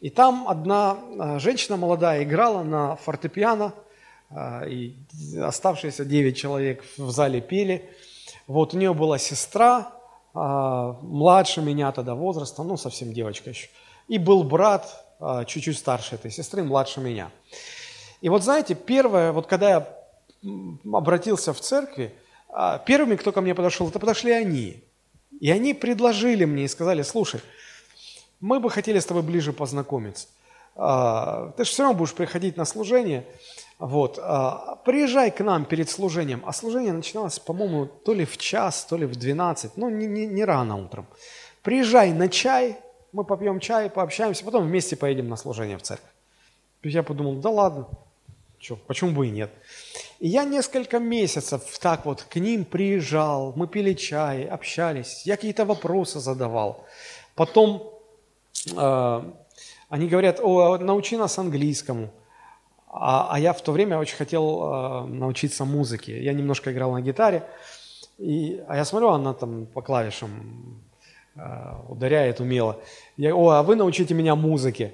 [0.00, 3.72] И там одна а, женщина молодая играла на фортепиано,
[4.66, 4.96] и
[5.40, 7.88] оставшиеся 9 человек в зале пели.
[8.46, 9.92] Вот у нее была сестра,
[10.34, 13.68] а, младше меня тогда возраста, ну совсем девочка еще.
[14.08, 17.30] И был брат, а, чуть-чуть старше этой сестры, младше меня.
[18.20, 19.88] И вот знаете, первое, вот когда я
[20.92, 22.14] обратился в церкви,
[22.48, 24.84] а, первыми, кто ко мне подошел, это подошли они.
[25.40, 27.40] И они предложили мне и сказали, слушай,
[28.40, 30.28] мы бы хотели с тобой ближе познакомиться.
[30.76, 33.24] Ты же все равно будешь приходить на служение,
[33.86, 34.18] вот.
[34.22, 36.42] А, приезжай к нам перед служением.
[36.46, 39.76] А служение начиналось, по-моему, то ли в час, то ли в 12.
[39.76, 41.06] Ну, не, не, не рано утром.
[41.62, 42.78] Приезжай на чай,
[43.12, 46.10] мы попьем чай, пообщаемся, потом вместе поедем на служение в церковь.
[46.82, 47.88] Я подумал, да ладно,
[48.58, 49.50] что, почему бы и нет.
[50.18, 55.66] И я несколько месяцев так вот к ним приезжал, мы пили чай, общались, я какие-то
[55.66, 56.86] вопросы задавал.
[57.34, 57.92] Потом
[58.74, 59.22] э,
[59.90, 62.10] они говорят, о, научи нас английскому.
[62.96, 66.22] А, а я в то время очень хотел э, научиться музыке.
[66.22, 67.42] Я немножко играл на гитаре,
[68.18, 70.80] и, а я смотрю, она там по клавишам
[71.34, 71.40] э,
[71.88, 72.78] ударяет умело.
[73.16, 74.92] Я, о, а вы научите меня музыке.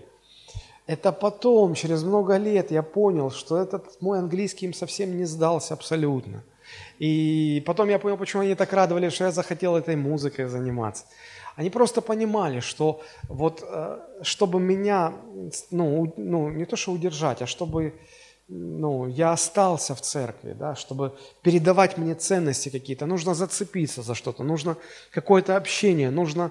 [0.87, 5.75] Это потом, через много лет, я понял, что этот мой английский им совсем не сдался
[5.75, 6.43] абсолютно.
[6.99, 11.05] И потом я понял, почему они так радовались, что я захотел этой музыкой заниматься.
[11.61, 15.13] Они просто понимали, что вот э, чтобы меня,
[15.71, 17.93] ну, ну не то что удержать, а чтобы
[18.49, 24.43] ну, я остался в церкви, да, чтобы передавать мне ценности какие-то, нужно зацепиться за что-то,
[24.43, 24.79] нужно
[25.11, 26.51] какое-то общение, нужно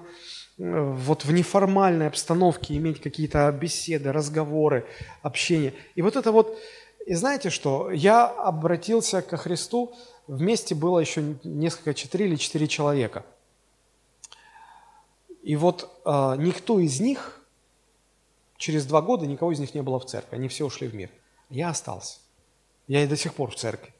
[0.58, 4.86] э, вот в неформальной обстановке иметь какие-то беседы, разговоры,
[5.22, 5.74] общение.
[5.96, 6.56] И вот это вот,
[7.04, 9.92] и знаете что, я обратился ко Христу,
[10.28, 13.24] вместе было еще несколько, четыре или четыре человека–
[15.42, 17.40] и вот э, никто из них,
[18.56, 21.10] через два года никого из них не было в церкви, они все ушли в мир.
[21.48, 22.18] Я остался.
[22.86, 23.92] Я и до сих пор в церкви.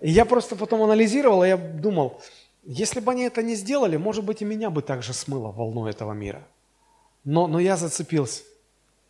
[0.00, 2.20] И я просто потом анализировал, и я думал,
[2.64, 6.12] если бы они это не сделали, может быть, и меня бы также смыло волной этого
[6.12, 6.46] мира.
[7.24, 8.42] Но, но я зацепился.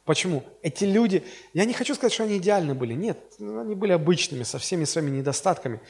[0.05, 0.45] Почему?
[0.63, 2.95] Эти люди, я не хочу сказать, что они идеальны были.
[2.95, 5.81] Нет, они были обычными, со всеми своими недостатками.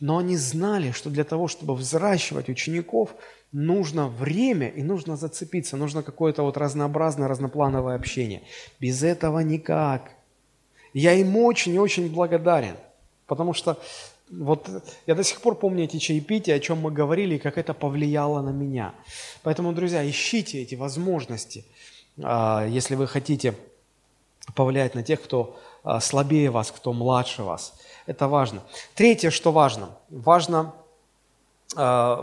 [0.00, 3.14] Но они знали, что для того, чтобы взращивать учеников,
[3.52, 8.42] нужно время и нужно зацепиться, нужно какое-то вот разнообразное, разноплановое общение.
[8.80, 10.12] Без этого никак.
[10.94, 12.76] Я им очень и очень благодарен,
[13.26, 13.78] потому что
[14.30, 14.68] вот
[15.06, 18.40] я до сих пор помню эти чаепития, о чем мы говорили, и как это повлияло
[18.42, 18.94] на меня.
[19.42, 21.64] Поэтому, друзья, ищите эти возможности,
[22.22, 23.54] а, если вы хотите
[24.54, 27.74] повлиять на тех, кто а, слабее вас, кто младше вас.
[28.10, 28.64] Это важно.
[28.96, 29.90] Третье, что важно.
[30.08, 30.74] Важно
[31.76, 32.16] э,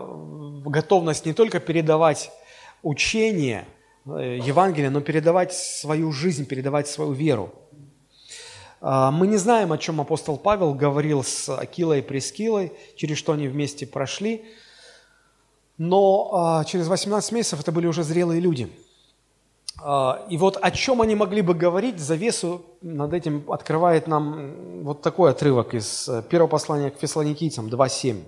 [0.65, 2.29] готовность не только передавать
[2.83, 3.65] учение
[4.05, 7.53] э, Евангелия, но передавать свою жизнь, передавать свою веру.
[8.81, 13.31] Э, мы не знаем, о чем апостол Павел говорил с Акилой и Прескилой, через что
[13.31, 14.43] они вместе прошли,
[15.77, 18.69] но э, через 18 месяцев это были уже зрелые люди–
[19.79, 25.31] и вот о чем они могли бы говорить, завесу над этим открывает нам вот такой
[25.31, 28.23] отрывок из э, первого послания к фессалоникийцам 2.7.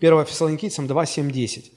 [0.00, 1.72] 1 фессалоникийцам 2.7, 10.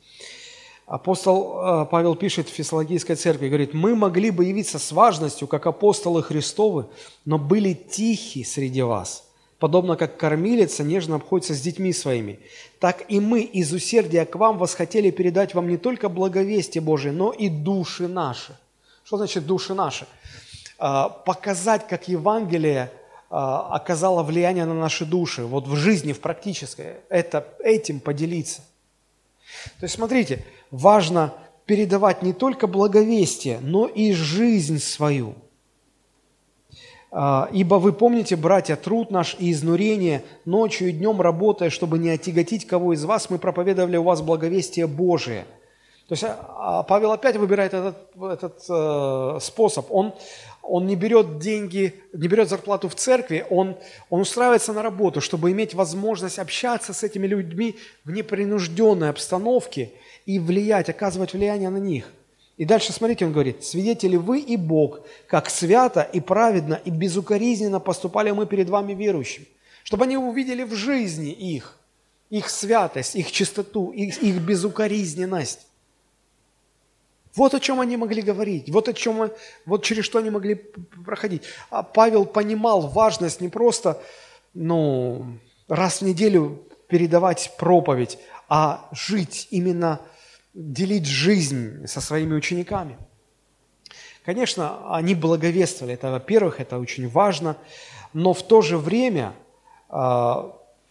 [0.85, 5.65] Апостол э, Павел пишет в Фессалоникийской церкви, говорит, «Мы могли бы явиться с важностью, как
[5.65, 6.85] апостолы Христовы,
[7.25, 9.26] но были тихи среди вас,
[9.60, 12.39] подобно как кормилица нежно обходится с детьми своими,
[12.80, 17.32] так и мы из усердия к вам восхотели передать вам не только благовестие Божие, но
[17.32, 18.58] и души наши.
[19.03, 20.05] Что значит души наши?
[20.78, 22.91] А, показать, как Евангелие
[23.30, 28.62] а, оказало влияние на наши души, вот в жизни, в практической, это, этим поделиться.
[29.80, 31.34] То есть смотрите, важно
[31.66, 35.36] передавать не только благовестие, но и жизнь свою.
[37.10, 42.10] А, «Ибо вы помните, братья, труд наш и изнурение, ночью и днем работая, чтобы не
[42.10, 45.45] отяготить кого из вас, мы проповедовали у вас благовестие Божие».
[46.08, 49.91] То есть а, Павел опять выбирает этот, этот э, способ.
[49.91, 50.14] Он,
[50.62, 53.76] он не берет деньги, не берет зарплату в церкви, он,
[54.10, 59.91] он устраивается на работу, чтобы иметь возможность общаться с этими людьми в непринужденной обстановке
[60.26, 62.10] и влиять, оказывать влияние на них.
[62.58, 67.80] И дальше, смотрите, он говорит, «Свидетели вы и Бог, как свято и праведно и безукоризненно
[67.80, 69.47] поступали мы перед вами верующими,
[69.84, 71.78] чтобы они увидели в жизни их,
[72.32, 75.68] их святость, их чистоту, их, их безукоризненность.
[77.36, 79.30] Вот о чем они могли говорить, вот о чем,
[79.68, 80.55] вот через что они могли
[81.05, 81.43] проходить.
[81.70, 84.01] А Павел понимал важность не просто,
[84.55, 85.38] ну,
[85.68, 88.18] раз в неделю передавать проповедь,
[88.49, 90.01] а жить именно,
[90.58, 92.97] делить жизнь со своими учениками.
[94.26, 97.55] Конечно, они благовествовали, это, во-первых, это очень важно,
[98.14, 99.34] но в то же время
[99.89, 100.34] э,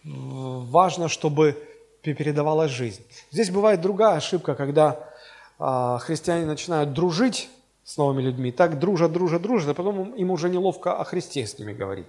[0.03, 1.57] важно, чтобы
[2.01, 3.03] передавалась жизнь.
[3.31, 5.11] Здесь бывает другая ошибка, когда
[5.59, 7.49] а, христиане начинают дружить
[7.83, 11.59] с новыми людьми, так дружат, дружат, дружат, а потом им уже неловко о Христе с
[11.59, 12.07] ними говорить.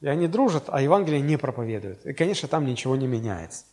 [0.00, 2.06] И они дружат, а Евангелие не проповедуют.
[2.06, 3.64] И, конечно, там ничего не меняется.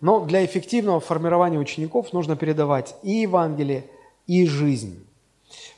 [0.00, 3.84] Но для эффективного формирования учеников нужно передавать и Евангелие,
[4.26, 5.04] и жизнь.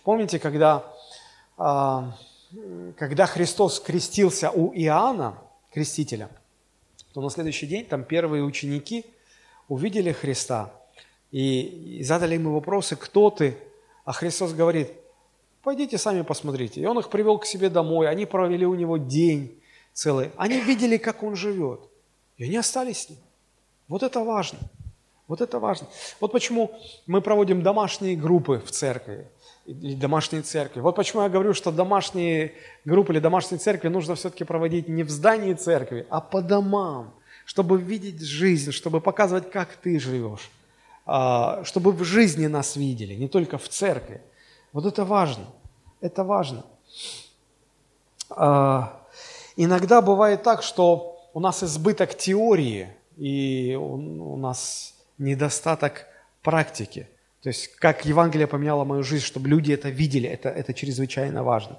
[0.04, 0.84] Помните, когда,
[1.56, 2.16] а,
[2.96, 5.38] когда Христос крестился у Иоанна,
[5.72, 6.28] крестителя,
[7.14, 9.06] то на следующий день там первые ученики
[9.68, 10.70] увидели Христа–
[11.32, 13.56] и, задали ему вопросы, кто ты?
[14.04, 14.92] А Христос говорит,
[15.62, 16.80] пойдите сами посмотрите.
[16.80, 19.58] И он их привел к себе домой, они провели у него день
[19.94, 20.30] целый.
[20.36, 21.80] Они видели, как он живет.
[22.36, 23.18] И они остались с ним.
[23.92, 24.58] Вот это важно.
[25.28, 25.86] Вот это важно.
[26.18, 26.70] Вот почему
[27.06, 29.26] мы проводим домашние группы в церкви,
[29.66, 30.80] или домашние церкви.
[30.80, 32.54] Вот почему я говорю, что домашние
[32.86, 37.12] группы или домашние церкви нужно все-таки проводить не в здании церкви, а по домам,
[37.44, 40.50] чтобы видеть жизнь, чтобы показывать, как ты живешь.
[41.04, 44.22] А, чтобы в жизни нас видели, не только в церкви.
[44.72, 45.44] Вот это важно.
[46.00, 46.64] Это важно.
[48.30, 49.02] А,
[49.56, 56.06] иногда бывает так, что у нас избыток теории, и у нас недостаток
[56.42, 57.08] практики.
[57.42, 61.78] То есть, как Евангелие поменяло мою жизнь, чтобы люди это видели, это, это чрезвычайно важно.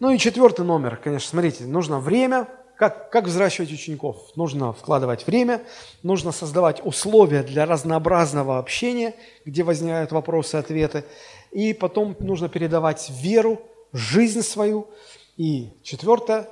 [0.00, 2.48] Ну и четвертый номер, конечно, смотрите, нужно время–
[2.82, 4.32] как, как взращивать учеников?
[4.34, 5.62] Нужно вкладывать время,
[6.02, 9.14] нужно создавать условия для разнообразного общения,
[9.44, 11.04] где возникают вопросы ответы.
[11.52, 13.62] И потом нужно передавать веру,
[13.92, 14.88] жизнь свою.
[15.36, 16.48] И четвертое,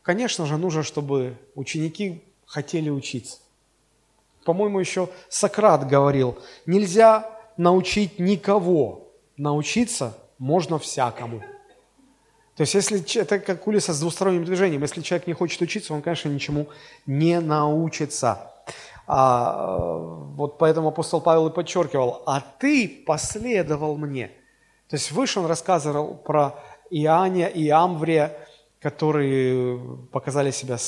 [0.00, 3.38] конечно же, нужно, чтобы ученики хотели учиться.
[4.44, 11.42] По-моему, еще Сократ говорил, нельзя научить никого, научиться можно всякому.
[12.56, 16.00] То есть, если это как улица с двусторонним движением, если человек не хочет учиться, он,
[16.00, 16.68] конечно, ничему
[17.04, 18.52] не научится.
[19.06, 19.76] А,
[20.36, 24.28] вот поэтому апостол Павел и подчеркивал, а ты последовал мне.
[24.88, 26.54] То есть выше он рассказывал про
[26.90, 28.32] Иоанне и Амврия,
[28.80, 29.78] которые
[30.12, 30.78] показали себя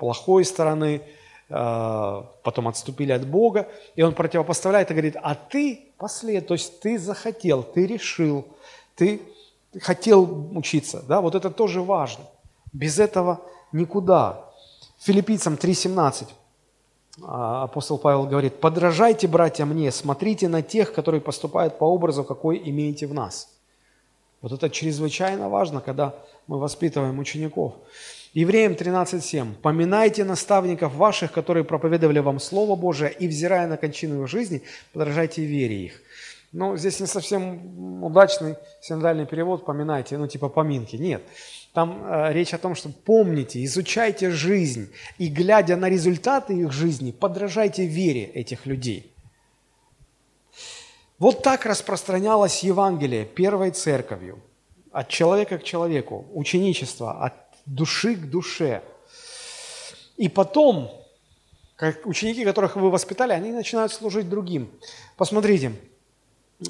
[0.00, 1.02] плохой стороны,
[1.50, 6.80] а, потом отступили от Бога, и он противопоставляет и говорит, а ты послед, то есть
[6.80, 8.48] ты захотел, ты решил,
[8.96, 9.20] ты
[9.80, 12.24] хотел учиться, да, вот это тоже важно.
[12.72, 13.40] Без этого
[13.72, 14.44] никуда.
[15.00, 16.28] Филиппийцам 3.17
[17.22, 22.58] а, апостол Павел говорит, «Подражайте, братья, мне, смотрите на тех, которые поступают по образу, какой
[22.70, 23.48] имеете в нас».
[24.40, 26.14] Вот это чрезвычайно важно, когда
[26.46, 27.74] мы воспитываем учеников.
[28.32, 29.54] Евреям 13.7.
[29.60, 34.62] «Поминайте наставников ваших, которые проповедовали вам Слово Божие, и, взирая на кончину их жизни,
[34.92, 36.02] подражайте вере их».
[36.52, 40.96] Ну, здесь не совсем удачный синодальный перевод, поминайте, ну, типа поминки.
[40.96, 41.22] Нет.
[41.72, 47.12] Там э, речь о том, что помните, изучайте жизнь, и глядя на результаты их жизни,
[47.12, 49.12] подражайте вере этих людей.
[51.18, 54.40] Вот так распространялось Евангелие первой церковью,
[54.90, 58.82] от человека к человеку, ученичество, от души к душе.
[60.16, 60.90] И потом,
[61.76, 64.70] как ученики, которых вы воспитали, они начинают служить другим.
[65.16, 65.72] Посмотрите,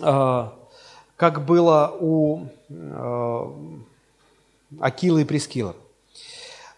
[0.01, 0.57] а,
[1.17, 3.81] как было у а,
[4.81, 5.75] Акилы и Прескила.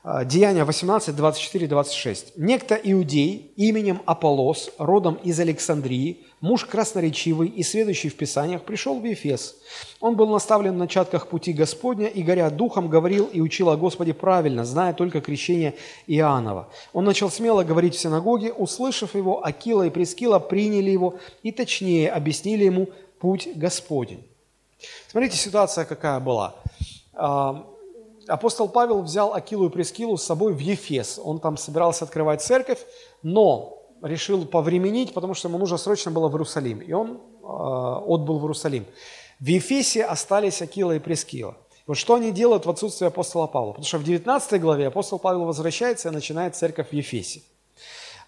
[0.05, 2.32] А, Деяния 18, 24, 26.
[2.36, 9.05] «Некто иудей именем Аполос, родом из Александрии, муж красноречивый и следующий в Писаниях, пришел в
[9.05, 9.55] Ефес.
[10.00, 14.12] Он был наставлен в начатках пути Господня и, горя духом, говорил и учил о Господе
[14.12, 15.74] правильно, зная только крещение
[16.09, 16.68] Иоаннова.
[16.92, 22.11] Он начал смело говорить в синагоге, услышав его, Акила и Прескила приняли его и точнее
[22.11, 22.88] объяснили ему
[23.20, 24.26] путь Господень».
[25.07, 26.57] Смотрите, ситуация какая была
[27.14, 27.66] а,
[28.29, 31.20] апостол Павел взял Акилу и Прескилу с собой в Ефес.
[31.23, 32.79] Он там собирался открывать церковь,
[33.23, 36.81] но решил повременить, потому что ему нужно срочно было в Иерусалим.
[36.81, 38.85] И он э, отбыл в Иерусалим.
[39.41, 41.57] В Ефесе остались Акила и Прескила.
[41.87, 43.73] вот что они делают в отсутствие апостола Павла?
[43.73, 47.43] Потому что в 19 главе апостол Павел возвращается и начинает церковь в Ефесе.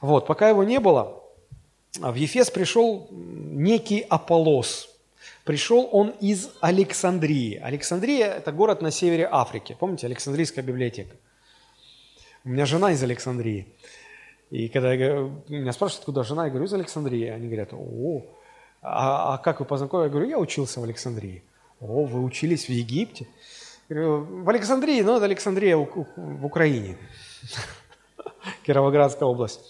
[0.00, 1.22] Вот, пока его не было,
[1.98, 4.88] в Ефес пришел некий Аполос–
[5.44, 7.56] Пришел он из Александрии.
[7.62, 9.76] Александрия– это город на севере Африки.
[9.78, 11.16] Помните, Александрийская библиотека?
[12.44, 13.66] У меня жена из Александрии.
[14.50, 17.28] И когда я, меня спрашивают, откуда жена, я говорю, из Александрии.
[17.28, 18.22] Они говорят, о,
[18.80, 20.06] а, а как вы познакомились?
[20.06, 21.42] Я говорю, я учился в Александрии.
[21.78, 23.26] О, вы учились в Египте?
[23.90, 26.96] Я говорю, в Александрии, ну, это Александрия в Украине.
[28.64, 29.60] Кировоградская область.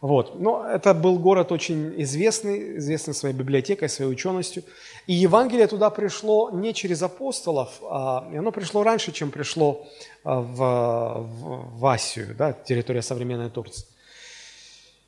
[0.00, 0.40] Вот.
[0.40, 4.62] Но это был город очень известный, известный своей библиотекой, своей ученостью.
[5.06, 9.86] И Евангелие туда пришло не через апостолов, а оно пришло раньше, чем пришло
[10.24, 13.86] а, в, в, Асию, да, территория современной Турции.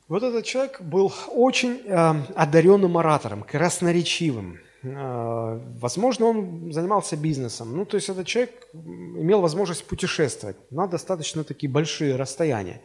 [0.07, 4.57] Вот этот человек был очень э, одаренным оратором, красноречивым.
[4.83, 7.75] Э, возможно, он занимался бизнесом.
[7.75, 12.81] Ну, то есть этот человек имел возможность путешествовать на достаточно такие большие расстояния.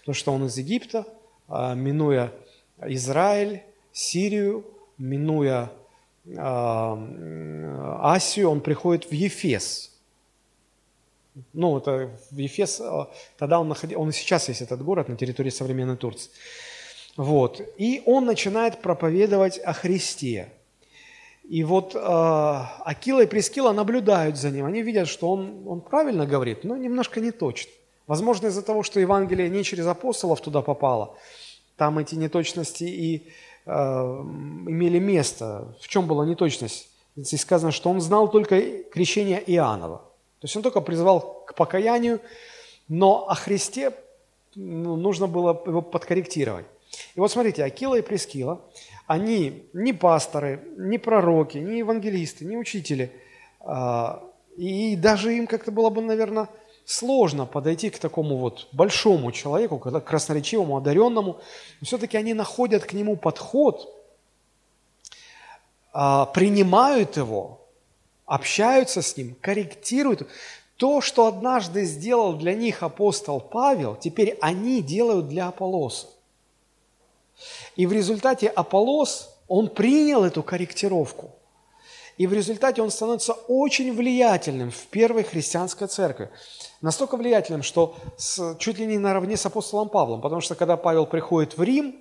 [0.00, 1.06] Потому что он из Египта,
[1.48, 2.32] минуя
[2.80, 4.64] Израиль, Сирию,
[4.98, 5.70] минуя
[6.36, 6.98] а,
[8.14, 9.92] Асию, он приходит в Ефес.
[11.52, 15.16] Ну, это в Ефес, а, тогда он находил, он и сейчас есть этот город на
[15.16, 16.30] территории современной Турции.
[17.16, 17.60] Вот.
[17.76, 20.52] И он начинает проповедовать о Христе.
[21.48, 24.66] И вот э, Акила и Прескила наблюдают за ним.
[24.66, 27.72] Они видят, что он, он правильно говорит, но немножко не точно.
[28.06, 31.16] Возможно, из-за того, что Евангелие не через апостолов туда попало,
[31.78, 33.28] там эти неточности и
[33.64, 35.74] э, имели место.
[35.80, 36.90] В чем была неточность?
[37.16, 39.98] Здесь сказано, что он знал только крещение Иоаннова.
[40.40, 42.20] То есть он только призывал к покаянию,
[42.88, 43.92] но о Христе
[44.54, 46.66] ну, нужно было его подкорректировать.
[47.14, 48.60] И вот смотрите, Акила и Прескила,
[49.06, 53.12] они не пасторы, не пророки, не евангелисты, не учители.
[53.60, 54.22] А,
[54.56, 56.48] и даже им как-то было бы, наверное,
[56.88, 61.38] сложно подойти к такому вот большому человеку, красноречивому, одаренному.
[61.80, 63.94] Но все-таки они находят к нему подход,
[65.92, 67.60] а, принимают его,
[68.24, 70.26] общаются с ним, корректируют.
[70.78, 76.06] То, что однажды сделал для них апостол Павел, теперь они делают для Аполлоса.
[77.76, 81.32] И в результате Аполлос, он принял эту корректировку.
[82.18, 86.30] И в результате он становится очень влиятельным в первой христианской церкви.
[86.82, 90.20] Настолько влиятельным, что с, чуть ли не наравне с апостолом Павлом.
[90.20, 91.94] Потому что когда Павел приходит в Рим,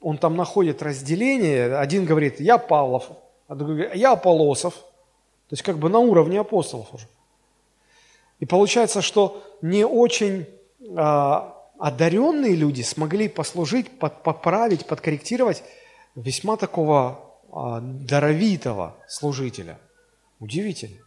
[0.00, 1.76] он там находит разделение.
[1.76, 3.10] Один говорит, я Павлов,
[3.48, 4.74] а другой говорит, я Аполосов.
[4.74, 7.06] То есть как бы на уровне апостолов уже.
[8.38, 10.46] И получается, что не очень
[10.96, 15.62] а, одаренные люди смогли послужить, под, поправить, подкорректировать
[16.14, 19.78] весьма такого даровитого служителя.
[20.38, 20.98] Удивительно.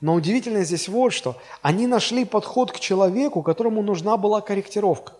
[0.00, 1.36] Но удивительно здесь вот что.
[1.62, 5.14] Они нашли подход к человеку, которому нужна была корректировка.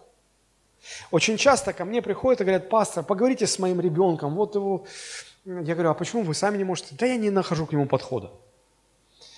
[1.11, 4.85] Очень часто ко мне приходят и говорят, пастор, поговорите с моим ребенком, вот его...
[5.45, 6.95] Я говорю, а почему вы сами не можете?
[6.99, 8.31] Да я не нахожу к нему подхода.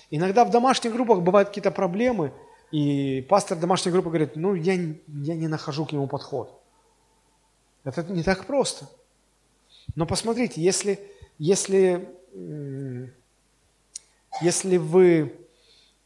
[0.09, 2.31] Иногда в домашних группах бывают какие-то проблемы,
[2.71, 6.61] и пастор домашней группы говорит, ну я, я не нахожу к нему подход.
[7.83, 8.87] Это не так просто.
[9.95, 10.99] Но посмотрите, если,
[11.37, 12.09] если,
[14.41, 15.35] если вы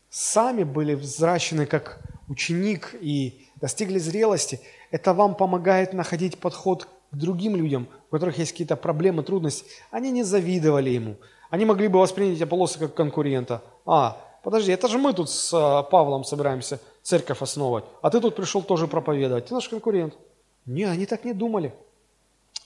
[0.10, 4.60] сами были взращены как ученик и достигли зрелости,
[4.92, 9.66] это вам помогает находить подход к другим людям, у которых есть какие-то проблемы, трудности.
[9.90, 11.16] Они не завидовали ему.
[11.50, 13.62] Они могли бы воспринять Аполлоса как конкурента.
[13.86, 18.36] А, подожди, это же мы тут с а, Павлом собираемся церковь основывать, а ты тут
[18.36, 19.48] пришел тоже проповедовать.
[19.48, 20.14] Ты наш конкурент.
[20.66, 21.74] Не, они так не думали.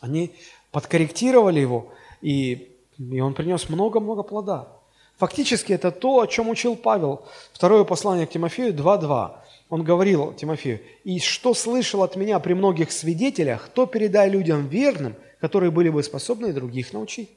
[0.02, 0.36] Они
[0.76, 1.88] подкорректировали его,
[2.22, 4.68] и, и он принес много-много плода.
[5.16, 7.26] Фактически это то, о чем учил Павел.
[7.54, 9.38] Второе послание к Тимофею 2.2.
[9.70, 15.16] Он говорил Тимофею, «И что слышал от меня при многих свидетелях, то передай людям верным,
[15.40, 17.30] которые были бы способны других научить».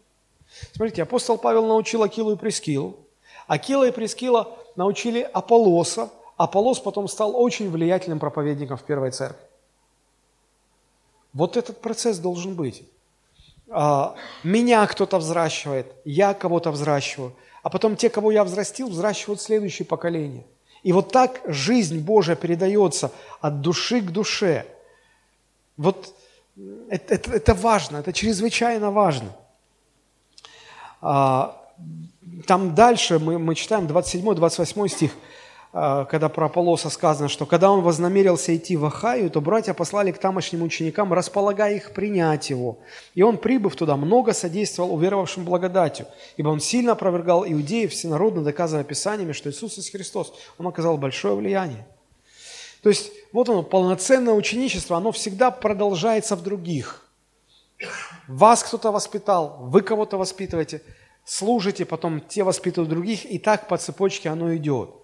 [0.72, 2.96] Смотрите, апостол Павел научил Акилу и Прискиллу.
[3.46, 6.10] Акила и Прискилла научили Аполлоса.
[6.36, 9.46] Аполлос потом стал очень влиятельным проповедником в Первой Церкви.
[11.32, 12.82] Вот этот процесс должен быть.
[13.70, 19.86] А, меня кто-то взращивает, я кого-то взращиваю, а потом те, кого я взрастил, взращивают следующее
[19.86, 20.44] поколение.
[20.82, 24.64] И вот так жизнь Божия передается от души к душе.
[25.76, 26.14] Вот
[26.88, 29.36] это, это, это важно, это чрезвычайно важно.
[31.00, 31.60] А,
[32.46, 35.12] там дальше мы, мы читаем 27-28 стих.
[35.70, 40.12] А, когда про Аполлоса сказано, что когда он вознамерился идти в Ахаю, то братья послали
[40.12, 42.78] к тамошним ученикам, располагая их принять его.
[43.14, 46.06] И он, прибыв туда, много содействовал уверовавшим благодатью,
[46.38, 50.32] ибо он сильно опровергал иудеев, всенародно доказывая Писаниями, что Иисус есть Христос.
[50.56, 51.86] Он оказал большое влияние.
[52.82, 57.04] То есть, вот оно, полноценное ученичество, оно всегда продолжается в других.
[58.26, 60.80] Вас кто-то воспитал, вы кого-то воспитываете,
[61.24, 64.97] служите, потом те воспитывают других, и так по цепочке оно идет.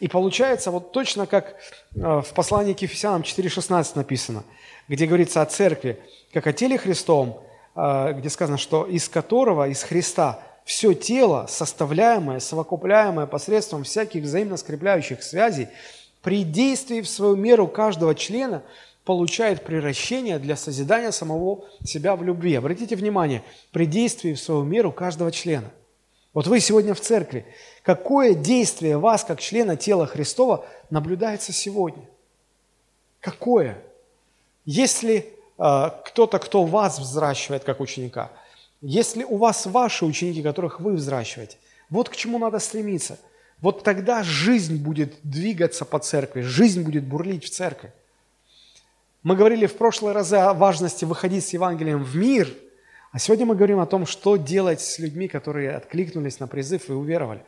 [0.00, 1.56] И получается вот точно как
[1.94, 4.44] э, в послании к Ефесянам 4.16 написано,
[4.88, 6.00] где говорится о церкви,
[6.32, 7.38] как о теле Христовом,
[7.74, 14.56] э, где сказано, что из которого, из Христа, все тело, составляемое, совокупляемое посредством всяких взаимно
[14.56, 15.68] скрепляющих связей,
[16.22, 18.62] при действии в свою меру каждого члена
[19.04, 22.54] получает превращение для созидания самого себя в любви.
[22.54, 23.42] Обратите внимание,
[23.72, 25.70] при действии в свою меру каждого члена–
[26.34, 27.44] вот вы сегодня в церкви.
[27.82, 32.04] Какое действие вас, как члена тела Христова, наблюдается сегодня?
[33.20, 33.78] Какое?
[34.64, 35.26] Если
[35.58, 38.30] э, кто-то, кто вас взращивает как ученика,
[38.80, 41.56] если у вас ваши ученики, которых вы взращиваете,
[41.90, 43.18] вот к чему надо стремиться.
[43.60, 47.92] Вот тогда жизнь будет двигаться по церкви, жизнь будет бурлить в церкви.
[49.22, 52.52] Мы говорили в прошлые разы о важности выходить с Евангелием в мир–
[53.12, 56.92] а сегодня мы говорим о том, что делать с людьми, которые откликнулись на призыв и
[56.92, 57.44] уверовали.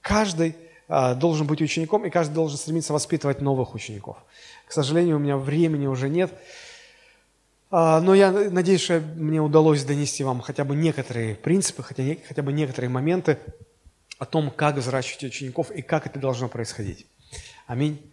[0.00, 0.56] Каждый
[0.88, 4.16] а, должен быть учеником, и каждый должен стремиться воспитывать новых учеников.
[4.66, 6.32] К сожалению, у меня времени уже нет.
[7.70, 12.52] А, но я надеюсь, что мне удалось донести вам хотя бы некоторые принципы, хотя, бы
[12.52, 13.38] некоторые моменты
[14.18, 17.06] о том, как взращивать учеников и как это должно происходить.
[17.68, 18.12] Аминь.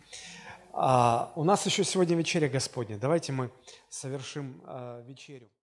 [0.73, 2.97] А, у нас еще сегодня вечеря Господня.
[2.97, 3.49] Давайте мы
[3.89, 4.61] совершим
[5.07, 5.47] вечерю.